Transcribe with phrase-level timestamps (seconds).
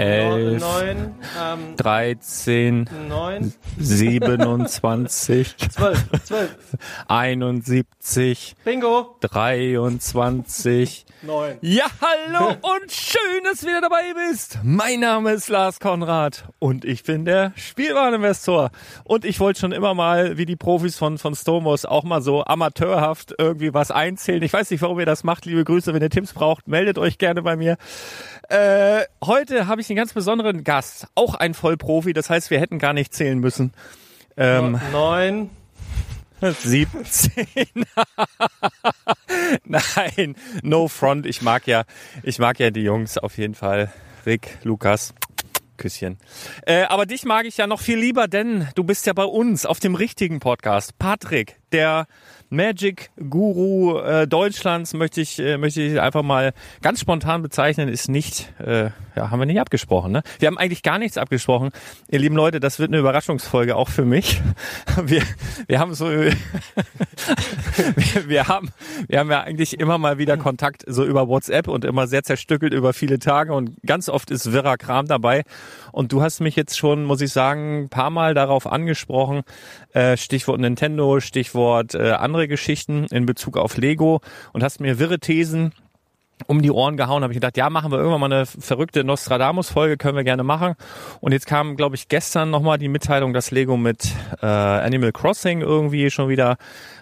[0.00, 6.56] 11, 9, ähm, 13, 9, 27, 12, 12,
[7.08, 11.58] 71, Bingo, 23, 9.
[11.60, 14.58] Ja, hallo und schön, dass du wieder dabei bist.
[14.62, 18.70] Mein Name ist Lars Konrad und ich bin der Spielwareninvestor.
[19.04, 22.44] Und ich wollte schon immer mal, wie die Profis von, von Stomos, auch mal so
[22.44, 24.42] amateurhaft irgendwie was einzählen.
[24.42, 25.44] Ich weiß nicht, warum ihr das macht.
[25.44, 27.76] Liebe Grüße, wenn ihr Tipps braucht, meldet euch gerne bei mir.
[28.48, 32.14] Äh, heute habe ich einen ganz besonderen Gast, auch ein Vollprofi.
[32.14, 33.72] Das heißt, wir hätten gar nicht zählen müssen.
[34.36, 35.50] Ähm, Neun.
[36.40, 37.46] 17.
[39.64, 41.26] Nein, no front.
[41.26, 41.84] Ich mag ja,
[42.22, 43.92] ich mag ja die Jungs auf jeden Fall.
[44.26, 45.14] Rick, Lukas.
[45.76, 46.18] Küsschen.
[46.66, 49.64] Äh, aber dich mag ich ja noch viel lieber, denn du bist ja bei uns
[49.64, 50.98] auf dem richtigen Podcast.
[50.98, 52.06] Patrick, der
[52.50, 56.52] Magic Guru äh, Deutschlands möchte ich äh, möchte ich einfach mal
[56.82, 60.22] ganz spontan bezeichnen, ist nicht äh, ja, haben wir nicht abgesprochen, ne?
[60.38, 61.70] Wir haben eigentlich gar nichts abgesprochen.
[62.08, 64.42] Ihr lieben Leute, das wird eine Überraschungsfolge auch für mich.
[65.04, 65.22] Wir
[65.66, 66.34] wir haben so wir,
[68.28, 68.70] wir haben
[69.08, 72.74] wir haben ja eigentlich immer mal wieder Kontakt so über WhatsApp und immer sehr zerstückelt
[72.74, 75.44] über viele Tage und ganz oft ist wirrer Kram dabei
[75.92, 79.42] und du hast mich jetzt schon, muss ich sagen, ein paar Mal darauf angesprochen,
[79.92, 84.20] äh, Stichwort Nintendo, Stichwort äh, andere Geschichten in Bezug auf Lego
[84.52, 85.72] und hast mir wirre Thesen
[86.46, 89.96] um die Ohren gehauen, habe ich gedacht, ja, machen wir irgendwann mal eine verrückte Nostradamus-Folge,
[89.96, 90.74] können wir gerne machen.
[91.20, 94.08] Und jetzt kam, glaube ich, gestern nochmal die Mitteilung, dass Lego mit
[94.42, 96.56] äh, Animal Crossing irgendwie schon wieder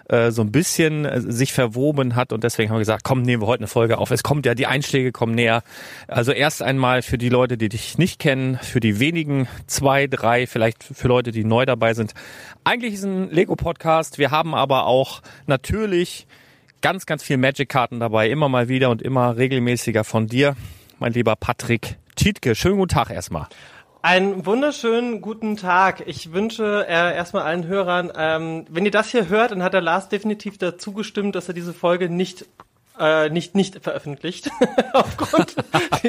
[0.09, 3.43] äh, so ein bisschen äh, sich verwoben hat und deswegen haben wir gesagt, komm, nehmen
[3.43, 4.11] wir heute eine Folge auf.
[4.11, 5.61] Es kommt ja, die Einschläge kommen näher.
[6.07, 10.47] Also erst einmal für die Leute, die dich nicht kennen, für die wenigen zwei, drei,
[10.47, 12.13] vielleicht für Leute, die neu dabei sind.
[12.63, 14.17] Eigentlich ist ein Lego-Podcast.
[14.17, 16.27] Wir haben aber auch natürlich
[16.81, 20.55] ganz, ganz viel Magic-Karten dabei, immer mal wieder und immer regelmäßiger von dir,
[20.99, 22.55] mein lieber Patrick Tietke.
[22.55, 23.47] Schönen guten Tag erstmal.
[24.01, 26.03] Einen wunderschönen guten Tag.
[26.05, 29.81] Ich wünsche äh, erstmal allen Hörern, ähm, wenn ihr das hier hört, dann hat der
[29.81, 32.45] Lars definitiv dazu gestimmt, dass er diese Folge nicht
[32.99, 34.49] äh, nicht nicht veröffentlicht
[34.93, 35.55] aufgrund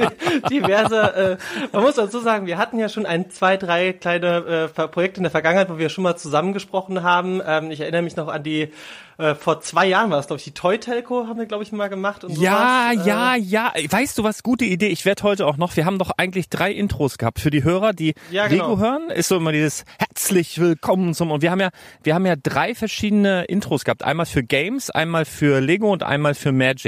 [0.51, 1.33] diverser.
[1.33, 1.37] Äh,
[1.73, 5.25] man muss dazu sagen, wir hatten ja schon ein zwei drei kleine äh, Projekte in
[5.25, 7.41] der Vergangenheit, wo wir schon mal zusammengesprochen haben.
[7.47, 8.73] Ähm, ich erinnere mich noch an die
[9.21, 11.73] äh, vor zwei Jahren war das, glaube ich, die Toy Telco haben wir, glaube ich,
[11.73, 12.25] mal gemacht.
[12.25, 13.07] Und ja, sowas.
[13.07, 13.73] ja, äh, ja.
[13.91, 14.43] Weißt du was?
[14.43, 14.87] Gute Idee.
[14.87, 17.93] Ich werde heute auch noch, wir haben doch eigentlich drei Intros gehabt für die Hörer,
[17.93, 18.71] die ja, genau.
[18.71, 19.11] Lego hören.
[19.11, 21.69] Ist so immer dieses herzlich willkommen zum, und wir haben ja,
[22.03, 24.03] wir haben ja drei verschiedene Intros gehabt.
[24.03, 26.80] Einmal für Games, einmal für Lego und einmal für Magic.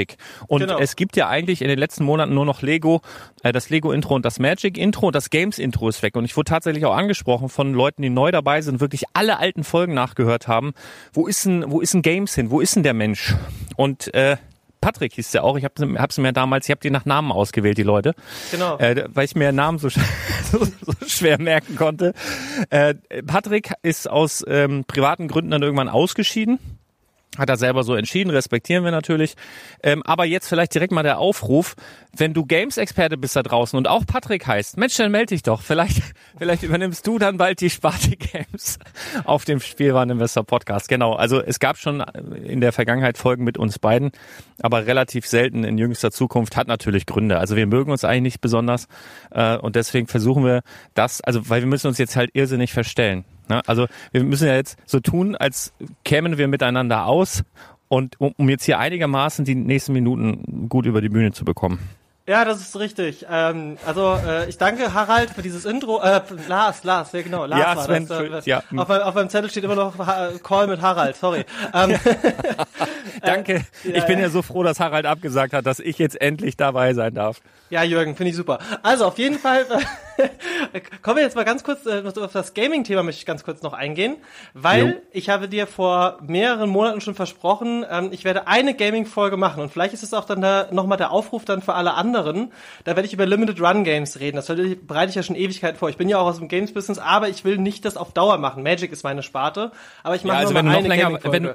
[0.47, 0.79] Und genau.
[0.79, 3.03] es gibt ja eigentlich in den letzten Monaten nur noch Lego,
[3.43, 6.17] äh, das Lego-Intro und das Magic-Intro und das Games-Intro ist weg.
[6.17, 9.65] Und ich wurde tatsächlich auch angesprochen von Leuten, die neu dabei sind, wirklich alle alten
[9.65, 10.73] Folgen nachgehört haben.
[11.13, 12.51] Wo ist ein, wo ist Game Games hin?
[12.51, 13.35] Wo ist denn der Mensch?
[13.77, 14.37] Und äh,
[14.81, 15.57] Patrick hieß der auch.
[15.57, 15.75] Ich habe
[16.09, 18.15] es mir damals, ich habe die nach Namen ausgewählt, die Leute.
[18.51, 18.79] Genau.
[18.79, 19.89] Äh, weil ich mir Namen so,
[20.53, 22.13] so, so schwer merken konnte.
[22.71, 22.95] Äh,
[23.27, 26.59] Patrick ist aus ähm, privaten Gründen dann irgendwann ausgeschieden
[27.39, 29.35] hat er selber so entschieden, respektieren wir natürlich.
[29.83, 31.75] Ähm, aber jetzt vielleicht direkt mal der Aufruf,
[32.15, 35.63] wenn du Games-Experte bist da draußen und auch Patrick heißt, Mensch, dann melde dich doch.
[35.63, 36.03] Vielleicht,
[36.39, 38.79] vielleicht übernimmst du dann bald die Sparte Games
[39.25, 40.89] auf dem Spielwareninvestor Podcast.
[40.89, 42.01] Genau, also es gab schon
[42.45, 44.13] in der Vergangenheit Folgen mit uns beiden,
[44.61, 47.39] aber relativ selten in jüngster Zukunft hat natürlich Gründe.
[47.39, 48.89] Also wir mögen uns eigentlich nicht besonders
[49.31, 50.63] äh, und deswegen versuchen wir
[50.95, 53.25] das, also weil wir müssen uns jetzt halt irrsinnig verstellen.
[53.49, 53.61] Ne?
[53.67, 55.73] Also wir müssen ja jetzt so tun, als
[56.05, 57.45] kämen wir miteinander aus
[57.89, 61.79] und um, um jetzt hier einigermaßen die nächsten Minuten gut über die Bühne zu bekommen.
[62.25, 63.27] Ja, das ist richtig.
[63.29, 66.01] Ähm, also äh, ich danke Harald für dieses Intro.
[66.01, 68.47] Äh, Lars, Lars, ja genau, Lars ja, war Sven, das.
[68.47, 68.63] Äh, ja.
[68.77, 69.95] auf, auf meinem Zettel steht immer noch
[70.45, 71.45] Call mit Harald, sorry.
[71.75, 71.99] Ähm,
[73.23, 73.65] danke.
[73.85, 76.95] Äh, ich bin ja so froh, dass Harald abgesagt hat, dass ich jetzt endlich dabei
[76.95, 77.41] sein darf.
[77.71, 78.59] Ja, Jürgen, finde ich super.
[78.83, 79.65] Also auf jeden Fall
[81.03, 83.73] kommen wir jetzt mal ganz kurz äh, auf das Gaming-Thema möchte ich ganz kurz noch
[83.73, 84.17] eingehen,
[84.53, 84.95] weil jo.
[85.11, 89.73] ich habe dir vor mehreren Monaten schon versprochen, ähm, ich werde eine Gaming-Folge machen und
[89.73, 92.12] vielleicht ist es auch dann da nochmal der Aufruf dann für alle anderen.
[92.13, 94.37] Da werde ich über Limited Run Games reden.
[94.37, 95.89] Das bereite ich ja schon Ewigkeit vor.
[95.89, 98.63] Ich bin ja auch aus dem Games-Business, aber ich will nicht das auf Dauer machen.
[98.63, 99.73] Magic ist meine Sparte,
[100.03, 101.51] aber ich mache ja, also nur eine länger, wenn,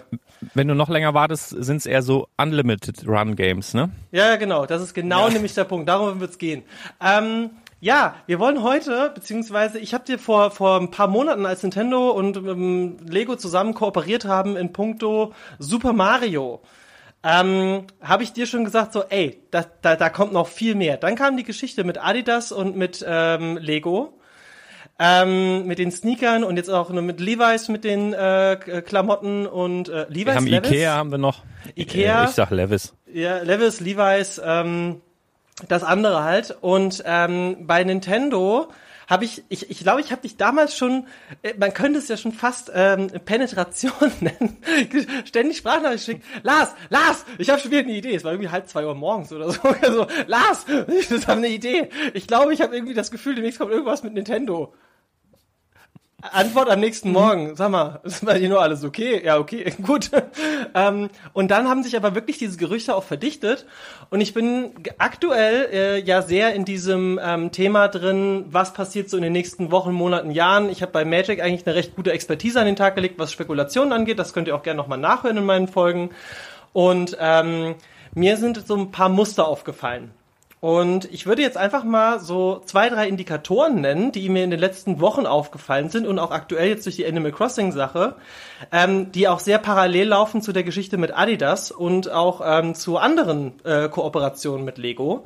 [0.54, 3.92] wenn, du noch länger wartest, sind es eher so Unlimited Run Games, ne?
[4.12, 4.66] Ja, genau.
[4.66, 5.34] Das ist genau ja.
[5.34, 5.88] nämlich der Punkt.
[5.88, 6.64] Darum wird es gehen.
[7.02, 11.62] Ähm, ja, wir wollen heute, beziehungsweise ich habe dir vor, vor ein paar Monaten, als
[11.62, 16.62] Nintendo und ähm, Lego zusammen kooperiert haben in puncto Super Mario,
[17.30, 20.96] ähm, habe ich dir schon gesagt, so, ey, da, da, da kommt noch viel mehr.
[20.96, 24.14] Dann kam die Geschichte mit Adidas und mit ähm, Lego.
[24.98, 30.06] Ähm, mit den Sneakern und jetzt auch mit Levi's mit den äh, Klamotten und äh,
[30.08, 30.26] Levi's.
[30.26, 30.72] Wir haben Levis?
[30.72, 31.44] Ikea haben wir noch.
[31.76, 32.24] Ikea.
[32.24, 32.96] Ich sag Levis.
[33.14, 35.02] Ja, Levis, Levi's, ähm,
[35.68, 36.58] das andere halt.
[36.62, 38.70] Und ähm, bei Nintendo
[39.08, 41.08] habe ich, ich, ich glaube, ich habe dich damals schon,
[41.42, 44.58] äh, man könnte es ja schon fast ähm, Penetration nennen,
[45.26, 46.26] ständig Sprachnachricht geschickt.
[46.44, 48.16] Lars, Lars, ich habe schon wieder eine Idee.
[48.16, 49.60] Es war irgendwie halb zwei Uhr morgens oder so.
[49.82, 51.90] Also, Lars, ich habe eine Idee.
[52.14, 54.74] Ich glaube, ich habe irgendwie das Gefühl, demnächst kommt irgendwas mit Nintendo.
[56.24, 57.56] Antwort am nächsten Morgen.
[57.56, 59.24] Sag mal, ist bei dir nur alles okay?
[59.24, 60.10] Ja, okay, gut.
[60.74, 63.68] ähm, und dann haben sich aber wirklich diese Gerüchte auch verdichtet.
[64.10, 69.18] Und ich bin aktuell äh, ja sehr in diesem ähm, Thema drin, was passiert so
[69.18, 70.70] in den nächsten Wochen, Monaten, Jahren.
[70.72, 73.94] Ich habe bei Magic eigentlich eine recht gute Expertise an den Tag gelegt, was Spekulationen
[73.94, 74.18] angeht.
[74.18, 76.10] Das könnt ihr auch gerne nochmal nachhören in meinen Folgen.
[76.74, 77.76] Und ähm,
[78.16, 80.12] mir sind so ein paar Muster aufgefallen.
[80.60, 84.60] Und ich würde jetzt einfach mal so zwei, drei Indikatoren nennen, die mir in den
[84.60, 88.16] letzten Wochen aufgefallen sind und auch aktuell jetzt durch die Animal Crossing Sache,
[88.72, 92.98] ähm, die auch sehr parallel laufen zu der Geschichte mit Adidas und auch ähm, zu
[92.98, 95.26] anderen äh, Kooperationen mit Lego.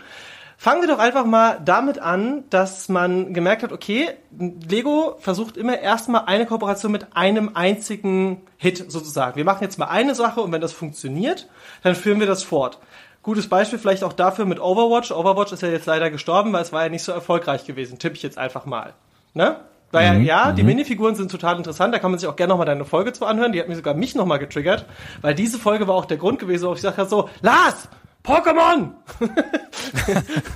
[0.57, 5.79] Fangen wir doch einfach mal damit an, dass man gemerkt hat, okay, Lego versucht immer
[5.79, 9.37] erstmal eine Kooperation mit einem einzigen Hit sozusagen.
[9.37, 11.49] Wir machen jetzt mal eine Sache und wenn das funktioniert,
[11.81, 12.77] dann führen wir das fort.
[13.23, 15.11] Gutes Beispiel vielleicht auch dafür mit Overwatch.
[15.11, 17.99] Overwatch ist ja jetzt leider gestorben, weil es war ja nicht so erfolgreich gewesen.
[17.99, 18.93] Tippe ich jetzt einfach mal.
[19.33, 19.57] Ne?
[19.91, 20.25] Weil mhm.
[20.25, 20.69] ja, die mhm.
[20.69, 23.51] Minifiguren sind total interessant, da kann man sich auch gerne nochmal deine Folge zu anhören.
[23.51, 24.85] Die hat mir sogar mich nochmal getriggert,
[25.21, 27.89] weil diese Folge war auch der Grund gewesen, wo ich habe so, Lars,
[28.23, 28.91] Pokémon!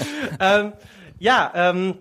[0.40, 0.72] ähm,
[1.18, 1.98] ja, ähm,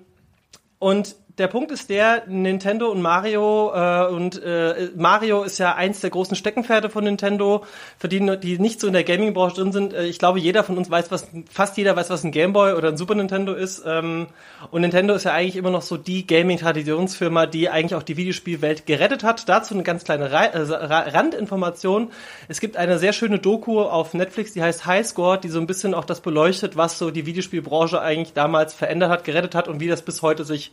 [0.79, 6.01] und der Punkt ist der, Nintendo und Mario äh, und äh, Mario ist ja eins
[6.01, 7.63] der großen Steckenpferde von Nintendo,
[7.97, 9.93] für die, die nicht so in der Gaming-Branche drin sind.
[9.93, 12.89] Äh, ich glaube, jeder von uns weiß, was fast jeder weiß, was ein Gameboy oder
[12.89, 13.83] ein Super Nintendo ist.
[13.85, 14.27] Ähm,
[14.71, 18.85] und Nintendo ist ja eigentlich immer noch so die Gaming-Traditionsfirma, die eigentlich auch die Videospielwelt
[18.85, 19.47] gerettet hat.
[19.47, 22.11] Dazu eine ganz kleine Ra äh, Randinformation.
[22.47, 25.93] Es gibt eine sehr schöne Doku auf Netflix, die heißt Highscore, die so ein bisschen
[25.93, 29.87] auch das beleuchtet, was so die Videospielbranche eigentlich damals verändert hat, gerettet hat und wie
[29.87, 30.71] das bis heute sich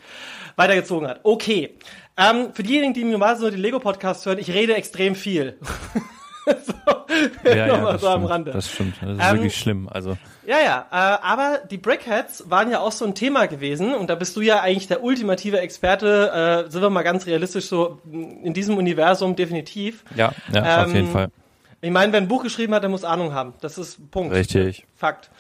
[0.57, 1.21] weitergezogen hat.
[1.23, 1.75] Okay.
[2.17, 5.59] Ähm, für diejenigen, die mir mal so die Lego-Podcast hören, ich rede extrem viel.
[6.47, 6.73] so,
[7.45, 8.51] ja, ja, das, so stimmt, am Rande.
[8.53, 8.95] das stimmt.
[9.01, 9.89] Das ist ähm, wirklich schlimm.
[9.91, 10.17] Also.
[10.47, 14.15] Ja, ja, äh, aber die Brickheads waren ja auch so ein Thema gewesen und da
[14.15, 18.55] bist du ja eigentlich der ultimative Experte, äh, sind wir mal ganz realistisch so in
[18.55, 20.05] diesem Universum definitiv.
[20.15, 21.31] Ja, ja, ähm, auf jeden Fall.
[21.83, 23.55] Ich meine, wer ein Buch geschrieben hat, der muss Ahnung haben.
[23.61, 24.33] Das ist Punkt.
[24.33, 24.87] Richtig.
[24.97, 25.31] Fakt.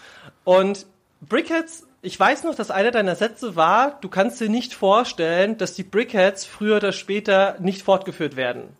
[0.44, 0.86] Und
[1.22, 5.74] Brickheads ich weiß noch, dass einer deiner Sätze war, du kannst dir nicht vorstellen, dass
[5.74, 8.76] die Brickheads früher oder später nicht fortgeführt werden.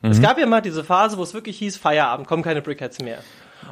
[0.00, 0.12] Mhm.
[0.12, 3.18] Es gab ja mal diese Phase, wo es wirklich hieß, Feierabend, kommen keine Brickheads mehr.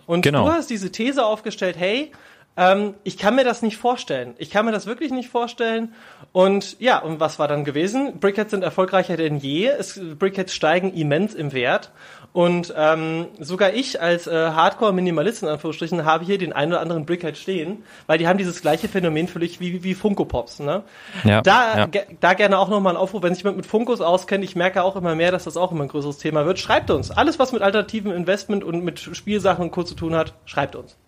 [0.05, 0.45] Und genau.
[0.45, 2.13] du hast diese These aufgestellt, hey,
[2.59, 4.35] ähm, ich kann mir das nicht vorstellen.
[4.37, 5.95] Ich kann mir das wirklich nicht vorstellen.
[6.33, 8.21] Und ja, und was war dann gewesen?
[8.21, 9.69] Brickheads sind erfolgreicher denn je.
[9.69, 11.93] Es, Brickheads steigen immens im Wert.
[12.37, 17.07] Und ähm, sogar ich als äh, Hardcore-Minimalist in Anführungsstrichen habe hier den einen oder anderen
[17.07, 20.61] Brickhead stehen, weil die haben dieses gleiche Phänomen völlig wie, wie Funko Pops.
[20.61, 20.83] Ne?
[21.25, 22.03] Ja, da, ja.
[22.21, 24.97] da gerne auch nochmal ein Aufruf, wenn sich jemand mit Funkos auskennt, ich merke auch
[24.97, 26.59] immer mehr, dass das auch immer ein größeres Thema wird.
[26.59, 27.11] Schreibt uns.
[27.11, 29.85] Alles, was mit alternativen Investment und mit Spielsachen und Co.
[29.85, 30.99] zu tun hat, schreibt uns.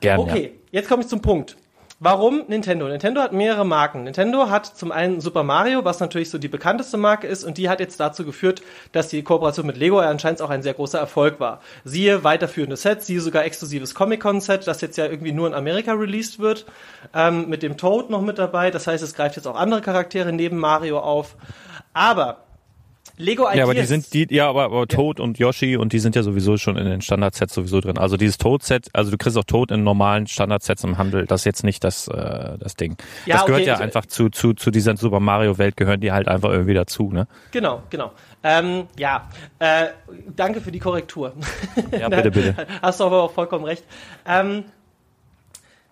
[0.00, 0.22] Gerne.
[0.22, 0.80] Okay, ja.
[0.80, 1.58] jetzt komme ich zum Punkt.
[2.04, 2.86] Warum Nintendo?
[2.86, 4.04] Nintendo hat mehrere Marken.
[4.04, 7.70] Nintendo hat zum einen Super Mario, was natürlich so die bekannteste Marke ist, und die
[7.70, 8.60] hat jetzt dazu geführt,
[8.92, 11.62] dass die Kooperation mit Lego anscheinend auch ein sehr großer Erfolg war.
[11.82, 16.40] Siehe weiterführende Sets, siehe sogar exklusives Comic-Con-Set, das jetzt ja irgendwie nur in Amerika released
[16.40, 16.66] wird,
[17.14, 18.70] ähm, mit dem Toad noch mit dabei.
[18.70, 21.36] Das heißt, es greift jetzt auch andere Charaktere neben Mario auf.
[21.94, 22.43] Aber
[23.16, 23.56] Lego Ideas.
[23.56, 25.24] Ja, aber die sind die, ja, aber, aber Toad ja.
[25.24, 27.98] und Yoshi und die sind ja sowieso schon in den Standardsets sowieso drin.
[27.98, 31.26] Also dieses Toad-Set, also du kriegst auch Toad in normalen Standardsets im Handel.
[31.26, 32.96] Das ist jetzt nicht das, äh, das Ding.
[33.26, 33.70] Ja, das gehört okay.
[33.70, 37.10] ja einfach zu, zu, zu dieser Super Mario Welt gehören die halt einfach irgendwie dazu,
[37.10, 37.26] ne?
[37.52, 38.12] Genau, genau.
[38.42, 39.28] Ähm, ja,
[39.58, 39.86] äh,
[40.34, 41.32] danke für die Korrektur.
[41.98, 42.66] Ja, bitte, bitte.
[42.82, 43.84] Hast du aber auch vollkommen recht.
[44.26, 44.64] Ähm,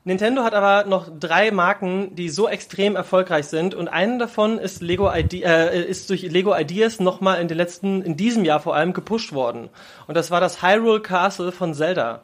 [0.05, 4.83] Nintendo hat aber noch drei Marken, die so extrem erfolgreich sind und eine davon ist
[4.83, 8.75] Lego Ide äh, ist durch Lego Ideas nochmal in den letzten, in diesem Jahr vor
[8.75, 9.69] allem gepusht worden.
[10.09, 12.23] Und das war das Hyrule Castle von Zelda.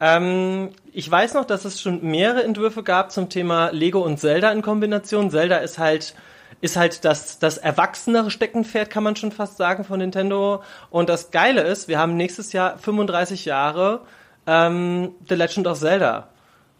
[0.00, 4.50] Ähm, ich weiß noch, dass es schon mehrere Entwürfe gab zum Thema Lego und Zelda
[4.50, 5.30] in Kombination.
[5.30, 6.14] Zelda ist halt
[6.62, 10.62] ist halt das, das erwachsenere Steckenpferd, kann man schon fast sagen, von Nintendo.
[10.90, 14.02] Und das Geile ist, wir haben nächstes Jahr 35 Jahre
[14.46, 16.31] ähm, The Legend of Zelda.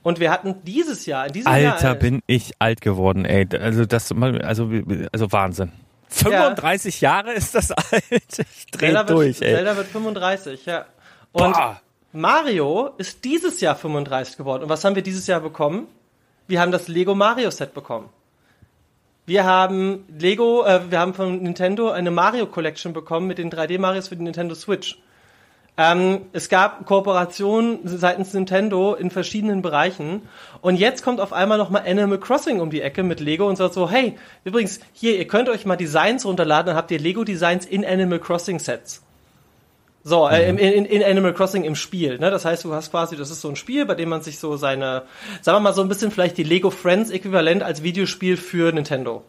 [0.02, 3.46] Und wir hatten dieses Jahr, in diesem Alter, Jahr, bin ich alt geworden, ey.
[3.58, 4.70] Also das, also,
[5.12, 5.72] also Wahnsinn.
[6.08, 7.10] 35 ja.
[7.16, 8.02] Jahre ist das alt.
[8.10, 9.54] Ich dreh Zelda durch, wird, ey.
[9.56, 10.86] Zelda wird 35, ja.
[11.32, 11.80] Und Boah.
[12.12, 14.64] Mario ist dieses Jahr 35 geworden.
[14.64, 15.86] Und was haben wir dieses Jahr bekommen?
[16.46, 18.10] Wir haben das Lego Mario Set bekommen.
[19.24, 23.78] Wir haben Lego, äh, wir haben von Nintendo eine Mario Collection bekommen mit den 3D
[23.78, 24.98] Marios für die Nintendo Switch.
[25.78, 30.22] Ähm, es gab Kooperationen seitens Nintendo in verschiedenen Bereichen.
[30.60, 33.72] Und jetzt kommt auf einmal nochmal Animal Crossing um die Ecke mit Lego und sagt
[33.74, 37.84] so, hey, übrigens, hier, ihr könnt euch mal Designs runterladen, dann habt ihr Lego-Designs in
[37.84, 39.02] Animal Crossing Sets.
[40.04, 42.18] So, äh, in, in, in Animal Crossing im Spiel.
[42.18, 42.30] Ne?
[42.30, 44.56] Das heißt, du hast quasi, das ist so ein Spiel, bei dem man sich so
[44.56, 45.04] seine,
[45.40, 49.24] sagen wir mal so ein bisschen vielleicht die Lego Friends Äquivalent als Videospiel für Nintendo.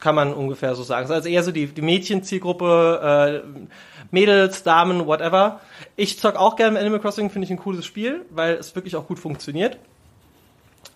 [0.00, 1.10] Kann man ungefähr so sagen.
[1.10, 3.62] Also eher so die, die Mädchenzielgruppe, äh,
[4.10, 5.60] Mädels, Damen, whatever.
[5.96, 9.06] Ich zock auch gerne Animal Crossing, finde ich ein cooles Spiel, weil es wirklich auch
[9.06, 9.78] gut funktioniert.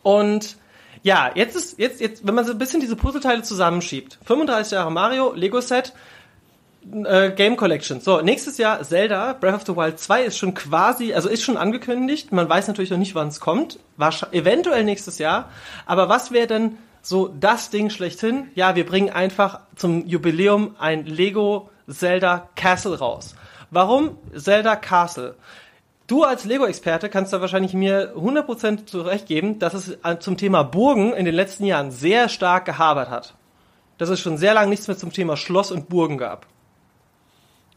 [0.03, 0.57] Und
[1.03, 4.19] ja, jetzt ist, jetzt, jetzt, wenn man so ein bisschen diese Puzzleteile zusammenschiebt.
[4.25, 5.93] 35 Jahre Mario, Lego Set,
[7.05, 8.01] äh, Game Collection.
[8.01, 11.57] So, nächstes Jahr Zelda, Breath of the Wild 2 ist schon quasi, also ist schon
[11.57, 12.33] angekündigt.
[12.33, 13.79] Man weiß natürlich noch nicht, wann es kommt.
[13.97, 15.51] Wahrscheinlich, eventuell nächstes Jahr.
[15.87, 18.49] Aber was wäre denn so das Ding schlechthin?
[18.55, 23.35] Ja, wir bringen einfach zum Jubiläum ein Lego Zelda Castle raus.
[23.71, 25.35] Warum Zelda Castle?
[26.07, 31.25] Du als Lego-Experte kannst da wahrscheinlich mir 100% zurechtgeben, dass es zum Thema Burgen in
[31.25, 33.35] den letzten Jahren sehr stark gehabert hat.
[33.99, 36.47] Dass es schon sehr lange nichts mehr zum Thema Schloss und Burgen gab.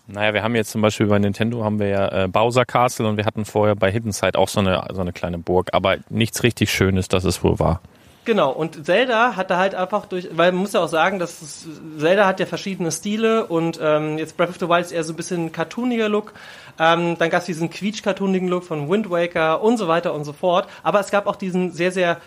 [0.08, 3.18] Naja, wir haben jetzt zum Beispiel bei Nintendo haben wir ja äh, Bowser Castle und
[3.18, 6.44] wir hatten vorher bei Hidden Side auch so eine, so eine kleine Burg, aber nichts
[6.44, 7.82] richtig Schönes, das es wohl war.
[8.26, 11.44] Genau, und Zelda hat da halt einfach durch, weil man muss ja auch sagen, dass
[11.44, 11.68] es,
[12.00, 15.14] Zelda hat ja verschiedene Stile und ähm, jetzt Breath of the Wild ist eher so
[15.14, 16.34] ein bisschen cartooniger Look.
[16.80, 20.34] Ähm, dann gab es diesen quietsch-cartoonigen Look von Wind Waker und so weiter und so
[20.34, 20.68] fort.
[20.82, 22.20] Aber es gab auch diesen sehr, sehr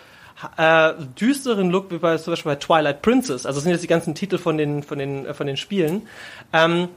[0.55, 3.45] äh, düsteren Look, wie bei zum Beispiel bei Twilight Princess.
[3.45, 6.03] Also das sind jetzt die ganzen Titel von den, von den, äh, von den Spielen.
[6.53, 6.87] Ähm,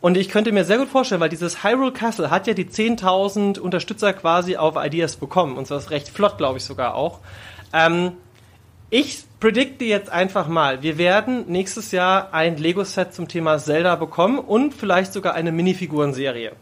[0.00, 3.58] und ich könnte mir sehr gut vorstellen, weil dieses Hyrule Castle hat ja die 10.000
[3.58, 5.58] Unterstützer quasi auf Ideas bekommen.
[5.58, 7.20] Und zwar recht flott, glaube ich sogar auch.
[7.72, 8.12] Ähm,
[8.90, 14.38] ich predikte jetzt einfach mal, wir werden nächstes Jahr ein Lego-Set zum Thema Zelda bekommen
[14.38, 16.52] und vielleicht sogar eine Minifigurenserie.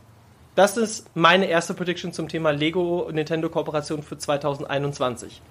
[0.55, 5.43] Das ist meine erste Prediction zum Thema Lego-Nintendo-Kooperation für 2021.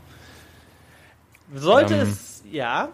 [1.54, 2.02] Sollte Ähm.
[2.02, 2.90] es, ja,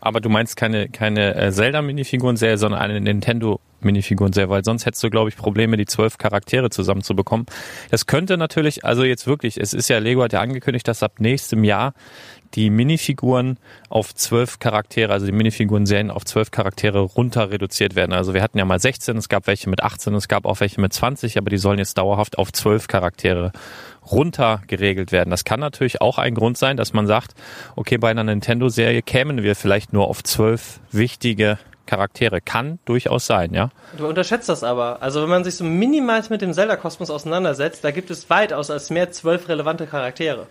[0.00, 3.00] Aber du meinst keine, keine äh, Zelda-Minifiguren-Serie, sondern eine
[3.80, 7.46] Nintendo-Minifiguren-Serie, weil sonst hättest du, glaube ich, Probleme, die zwölf Charaktere zusammenzubekommen.
[7.90, 11.14] Das könnte natürlich, also jetzt wirklich, es ist ja, Lego hat ja angekündigt, dass ab
[11.18, 11.94] nächstem Jahr
[12.54, 18.12] die Minifiguren auf zwölf Charaktere, also die Minifiguren-Serien auf zwölf Charaktere runter reduziert werden.
[18.12, 20.80] Also wir hatten ja mal 16, es gab welche mit 18, es gab auch welche
[20.80, 23.52] mit 20, aber die sollen jetzt dauerhaft auf zwölf Charaktere
[24.10, 25.30] runter geregelt werden.
[25.30, 27.34] Das kann natürlich auch ein Grund sein, dass man sagt,
[27.74, 32.40] okay, bei einer Nintendo-Serie kämen wir vielleicht nur auf zwölf wichtige Charaktere.
[32.40, 33.70] Kann durchaus sein, ja.
[33.96, 35.02] du unterschätzt das aber.
[35.02, 38.90] Also wenn man sich so minimal mit dem Zelda-Kosmos auseinandersetzt, da gibt es weitaus als
[38.90, 40.46] mehr zwölf relevante Charaktere.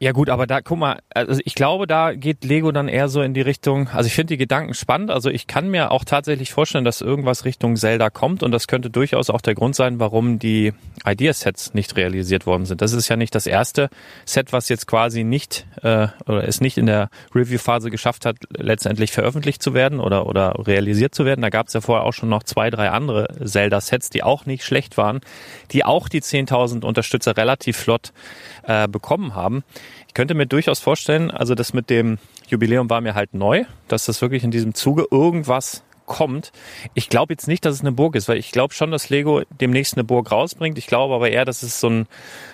[0.00, 3.22] Ja gut, aber da, guck mal, also ich glaube, da geht Lego dann eher so
[3.22, 6.52] in die Richtung, also ich finde die Gedanken spannend, also ich kann mir auch tatsächlich
[6.52, 10.40] vorstellen, dass irgendwas Richtung Zelda kommt und das könnte durchaus auch der Grund sein, warum
[10.40, 10.72] die
[11.06, 12.82] Ideasets nicht realisiert worden sind.
[12.82, 13.88] Das ist ja nicht das erste
[14.24, 19.12] Set, was jetzt quasi nicht äh, oder es nicht in der Review-Phase geschafft hat, letztendlich
[19.12, 21.40] veröffentlicht zu werden oder, oder realisiert zu werden.
[21.40, 24.64] Da gab es ja vorher auch schon noch zwei, drei andere Zelda-Sets, die auch nicht
[24.64, 25.20] schlecht waren,
[25.70, 28.12] die auch die 10.000 Unterstützer relativ flott
[28.64, 29.62] äh, bekommen haben.
[30.14, 32.18] Könnte mir durchaus vorstellen, also das mit dem
[32.48, 36.52] Jubiläum war mir halt neu, dass das wirklich in diesem Zuge irgendwas kommt.
[36.92, 39.42] Ich glaube jetzt nicht, dass es eine Burg ist, weil ich glaube schon, dass Lego
[39.60, 40.78] demnächst eine Burg rausbringt.
[40.78, 42.06] Ich glaube aber eher, dass es so ein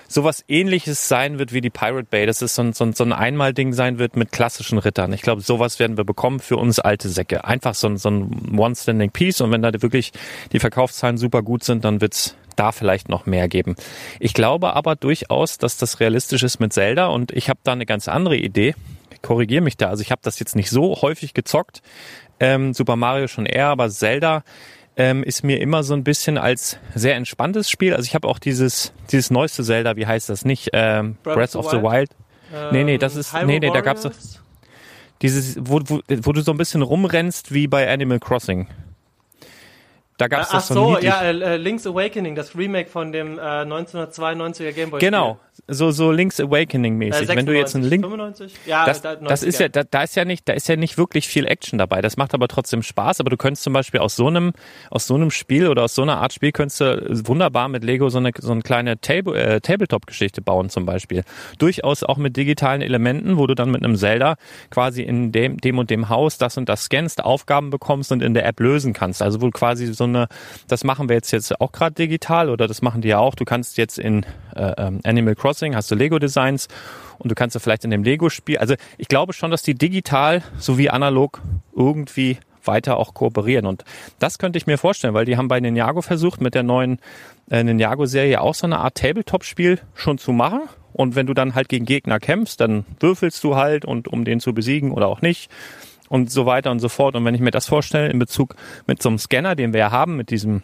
[0.07, 3.03] sowas ähnliches sein wird wie die Pirate Bay, dass es so ein, so ein, so
[3.03, 5.13] ein Einmalding sein wird mit klassischen Rittern.
[5.13, 7.45] Ich glaube, sowas werden wir bekommen für uns alte Säcke.
[7.45, 10.11] Einfach so ein, so ein One-Standing Piece und wenn da wirklich
[10.51, 13.75] die Verkaufszahlen super gut sind, dann wird's da vielleicht noch mehr geben.
[14.19, 17.85] Ich glaube aber durchaus, dass das realistisch ist mit Zelda und ich habe da eine
[17.85, 18.75] ganz andere Idee.
[19.21, 19.89] Korrigiere mich da.
[19.89, 21.81] Also ich habe das jetzt nicht so häufig gezockt.
[22.39, 24.43] Ähm, Super Mario schon eher, aber Zelda
[24.97, 27.93] ähm, ist mir immer so ein bisschen als sehr entspanntes Spiel.
[27.93, 30.69] Also ich habe auch dieses dieses neueste Zelda, wie heißt das nicht?
[30.73, 32.09] Ähm, Breath, of the Wild.
[32.71, 34.41] Nee, nee, das ist- Hyrule nee, nee, da gab's Warriors?
[35.21, 38.67] Dieses, wo, wo, wo du so ein bisschen rumrennst wie bei Animal Crossing.
[40.21, 41.05] Da gab's Ach das so, so, niedlich.
[41.05, 44.99] ja, äh, Link's Awakening, das Remake von dem äh, 1992er Gameboy.
[44.99, 47.27] Genau, so so Link's Awakening mäßig.
[47.27, 48.53] Wenn du jetzt einen Link 95?
[48.67, 49.47] Ja, das, da- das 90er.
[49.47, 52.01] ist ja, da, da ist ja nicht, da ist ja nicht wirklich viel Action dabei.
[52.01, 53.19] Das macht aber trotzdem Spaß.
[53.19, 54.53] Aber du könntest zum Beispiel aus so einem,
[54.91, 58.09] aus so einem Spiel oder aus so einer Art Spiel könntest du wunderbar mit Lego
[58.09, 61.23] so eine, so eine kleine Table, äh, Tabletop-Geschichte bauen zum Beispiel.
[61.57, 64.35] Durchaus auch mit digitalen Elementen, wo du dann mit einem Zelda
[64.69, 68.35] quasi in dem, dem und dem Haus das und das scannst, Aufgaben bekommst und in
[68.35, 69.23] der App lösen kannst.
[69.23, 70.27] Also wo du quasi so eine,
[70.67, 73.35] das machen wir jetzt jetzt auch gerade digital oder das machen die ja auch.
[73.35, 76.67] Du kannst jetzt in äh, ähm, Animal Crossing hast du Lego Designs
[77.17, 80.41] und du kannst ja vielleicht in dem Lego-Spiel, also ich glaube schon, dass die digital
[80.57, 81.41] sowie analog
[81.75, 83.65] irgendwie weiter auch kooperieren.
[83.65, 83.83] Und
[84.19, 86.99] das könnte ich mir vorstellen, weil die haben bei Ninjago versucht, mit der neuen
[87.49, 90.61] äh, Ninjago-Serie auch so eine Art Tabletop-Spiel schon zu machen.
[90.93, 94.39] Und wenn du dann halt gegen Gegner kämpfst, dann würfelst du halt und um den
[94.39, 95.49] zu besiegen oder auch nicht
[96.11, 97.15] und so weiter und so fort.
[97.15, 99.91] Und wenn ich mir das vorstelle in Bezug mit so einem Scanner, den wir ja
[99.91, 100.61] haben, mit diesem,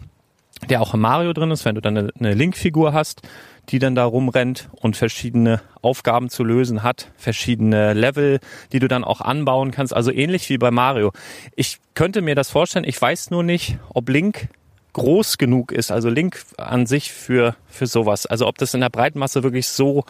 [0.69, 3.21] der auch im Mario drin ist, wenn du dann eine, Link-Figur hast,
[3.69, 8.41] die dann da rumrennt und verschiedene Aufgaben zu lösen hat, verschiedene Level,
[8.73, 11.13] die du dann auch anbauen kannst, also ähnlich wie bei Mario.
[11.55, 14.49] Ich könnte mir das vorstellen, ich weiß nur nicht, ob Link
[14.91, 18.25] groß genug ist, also Link an sich für, für sowas.
[18.25, 20.03] Also ob das in der Breitmasse wirklich so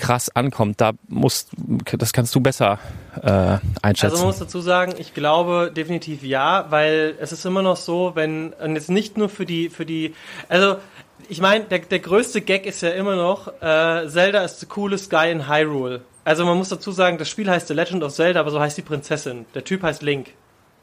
[0.00, 1.50] krass ankommt, da musst,
[1.96, 2.78] das kannst du besser
[3.22, 4.12] äh, einschätzen.
[4.12, 8.12] Also man muss dazu sagen, ich glaube definitiv ja, weil es ist immer noch so,
[8.14, 10.14] wenn und jetzt nicht nur für die für die
[10.48, 10.76] also
[11.28, 15.10] ich meine, der, der größte Gag ist ja immer noch, äh, Zelda ist the coolest
[15.10, 16.00] guy in Hyrule.
[16.24, 18.76] Also man muss dazu sagen, das Spiel heißt The Legend of Zelda, aber so heißt
[18.76, 19.46] die Prinzessin.
[19.54, 20.28] Der Typ heißt Link.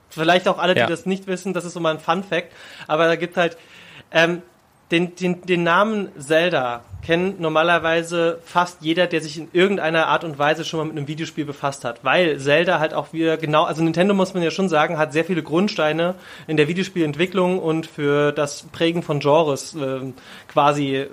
[0.09, 0.87] Vielleicht auch alle, die Ja.
[0.87, 2.51] das nicht wissen, das ist so mal ein Fun Fact.
[2.87, 3.57] Aber da gibt halt
[4.11, 4.41] ähm,
[4.91, 10.39] den, den, den Namen Zelda kennt normalerweise fast jeder, der sich in irgendeiner Art und
[10.39, 13.83] Weise schon mal mit einem Videospiel befasst hat, weil Zelda halt auch wieder genau, also
[13.83, 16.15] Nintendo muss man ja schon sagen, hat sehr viele Grundsteine
[16.47, 20.15] in der Videospielentwicklung und für das Prägen von Genres ähm,
[20.47, 21.07] quasi äh,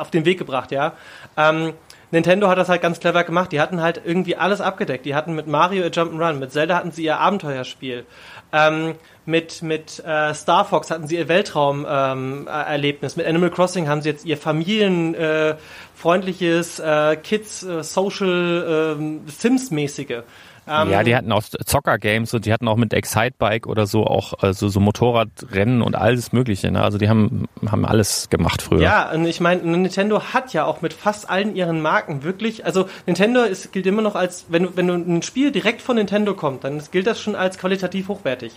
[0.00, 0.94] auf den Weg gebracht, ja.
[1.36, 1.74] Ähm,
[2.10, 3.52] Nintendo hat das halt ganz clever gemacht.
[3.52, 5.04] Die hatten halt irgendwie alles abgedeckt.
[5.04, 8.06] Die hatten mit Mario ihr Jump'n'Run, mit Zelda hatten sie ihr Abenteuerspiel.
[8.52, 8.94] Ähm,
[9.26, 13.16] mit mit äh, Star Fox hatten sie ihr Weltraum-Erlebnis.
[13.16, 20.22] mit Animal Crossing haben sie jetzt ihr familienfreundliches äh, Kids äh, Social äh, Sims-mäßige.
[20.70, 24.34] Ähm, ja, die hatten auch Zocker-Games und die hatten auch mit Excitebike oder so auch
[24.40, 26.70] also so Motorradrennen und alles Mögliche.
[26.70, 26.82] Ne?
[26.82, 28.82] Also die haben, haben alles gemacht früher.
[28.82, 32.88] Ja, und ich meine, Nintendo hat ja auch mit fast allen ihren Marken wirklich, also
[33.06, 36.34] Nintendo ist, gilt immer noch als, wenn du, wenn du ein Spiel direkt von Nintendo
[36.34, 38.52] kommt, dann gilt das schon als qualitativ hochwertig.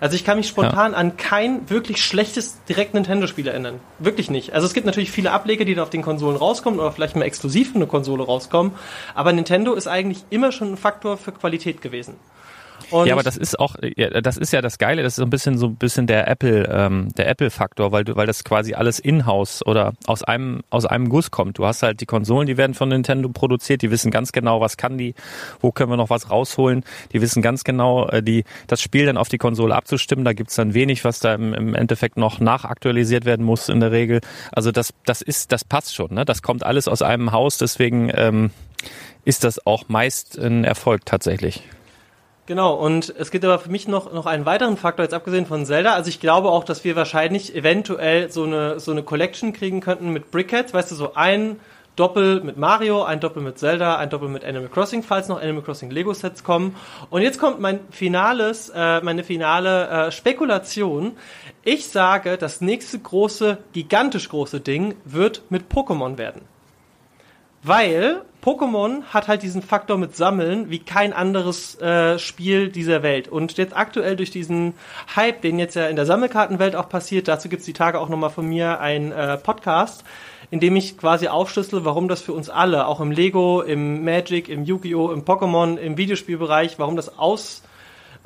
[0.00, 0.98] Also ich kann mich spontan ja.
[0.98, 3.80] an kein wirklich schlechtes direkt Nintendo-Spiel erinnern.
[3.98, 4.52] Wirklich nicht.
[4.52, 7.24] Also es gibt natürlich viele Ableger, die dann auf den Konsolen rauskommen oder vielleicht mal
[7.24, 8.72] exklusiv für eine Konsole rauskommen.
[9.14, 12.16] Aber Nintendo ist eigentlich immer schon ein Faktor für Qualität gewesen.
[12.90, 15.24] Und ja, aber das ist auch, ja, das ist ja das Geile, das ist so
[15.24, 18.74] ein bisschen so ein bisschen der Apple, ähm, der Apple-Faktor, weil du, weil das quasi
[18.74, 21.58] alles in-house oder aus einem aus einem Guss kommt.
[21.58, 24.76] Du hast halt die Konsolen, die werden von Nintendo produziert, die wissen ganz genau, was
[24.76, 25.14] kann die,
[25.60, 26.84] wo können wir noch was rausholen.
[27.12, 30.24] Die wissen ganz genau, äh, die das Spiel dann auf die Konsole abzustimmen.
[30.24, 33.92] Da gibt's dann wenig, was da im, im Endeffekt noch nachaktualisiert werden muss in der
[33.92, 34.20] Regel.
[34.52, 36.14] Also das das ist, das passt schon.
[36.14, 36.24] Ne?
[36.24, 38.50] Das kommt alles aus einem Haus, deswegen ähm,
[39.24, 41.62] ist das auch meist ein Erfolg tatsächlich.
[42.48, 45.66] Genau, und es gibt aber für mich noch, noch einen weiteren Faktor, jetzt abgesehen von
[45.66, 45.92] Zelda.
[45.92, 50.14] Also ich glaube auch, dass wir wahrscheinlich eventuell so eine, so eine Collection kriegen könnten
[50.14, 51.60] mit Brickheads, weißt du, so ein
[51.94, 55.62] Doppel mit Mario, ein Doppel mit Zelda, ein Doppel mit Animal Crossing, falls noch Animal
[55.62, 56.74] Crossing Lego Sets kommen.
[57.10, 61.18] Und jetzt kommt mein finales, äh, meine finale äh, Spekulation.
[61.64, 66.40] Ich sage, das nächste große, gigantisch große Ding wird mit Pokémon werden.
[67.62, 73.28] Weil Pokémon hat halt diesen Faktor mit Sammeln wie kein anderes äh, Spiel dieser Welt.
[73.28, 74.74] Und jetzt aktuell durch diesen
[75.16, 78.30] Hype, den jetzt ja in der Sammelkartenwelt auch passiert, dazu gibt's die Tage auch nochmal
[78.30, 80.04] von mir ein äh, Podcast,
[80.50, 84.48] in dem ich quasi aufschlüssel, warum das für uns alle, auch im Lego, im Magic,
[84.48, 87.62] im Yu-Gi-Oh!, im Pokémon, im Videospielbereich, warum das aus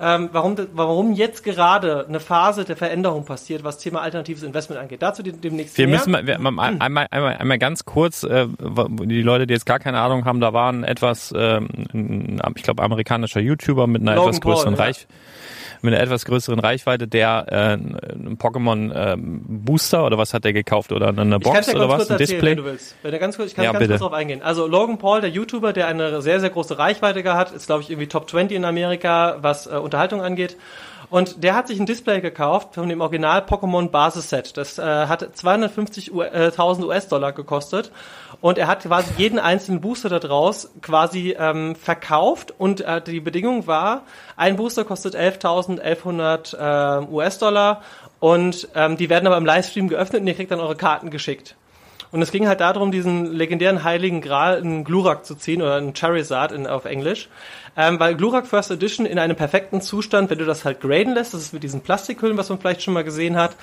[0.00, 5.02] ähm, warum, warum jetzt gerade eine Phase der Veränderung passiert, was Thema alternatives Investment angeht.
[5.02, 5.96] Dazu demnächst Wir mehr.
[5.96, 10.00] müssen mal, wir, einmal, einmal, einmal ganz kurz, äh, die Leute, die jetzt gar keine
[10.00, 11.60] Ahnung haben, da waren etwas, äh,
[12.54, 15.06] ich glaube, amerikanischer YouTuber mit einer Logan etwas größeren Paul, Reich.
[15.08, 15.16] Ja
[15.82, 20.52] mit einer etwas größeren Reichweite, der äh, einen Pokémon äh, Booster oder was hat der
[20.52, 22.10] gekauft oder eine Box oder was?
[22.10, 22.50] Ein Display?
[22.50, 22.96] Wenn du willst.
[23.02, 23.92] Wenn du ganz kurz, ich kann ja, ganz bitte.
[23.94, 24.42] kurz darauf eingehen.
[24.42, 27.90] Also Logan Paul, der YouTuber, der eine sehr, sehr große Reichweite hat, ist glaube ich
[27.90, 30.56] irgendwie Top 20 in Amerika, was äh, Unterhaltung angeht.
[31.12, 34.56] Und der hat sich ein Display gekauft von dem Original Pokémon Basisset.
[34.56, 37.92] Das äh, hat 250.000 US-Dollar gekostet.
[38.40, 42.54] Und er hat quasi jeden einzelnen Booster da draus quasi ähm, verkauft.
[42.56, 44.04] Und äh, die Bedingung war,
[44.38, 47.82] ein Booster kostet 11.1100 äh, US-Dollar.
[48.18, 51.56] Und ähm, die werden aber im Livestream geöffnet und ihr kriegt dann eure Karten geschickt.
[52.12, 55.96] Und es ging halt darum, diesen legendären heiligen Gral in Glurak zu ziehen oder in
[55.96, 57.28] Charizard in, auf Englisch.
[57.76, 61.32] Ähm, weil Glurak First Edition in einem perfekten Zustand, wenn du das halt graden lässt,
[61.32, 63.56] das ist mit diesen Plastikhüllen, was man vielleicht schon mal gesehen hat,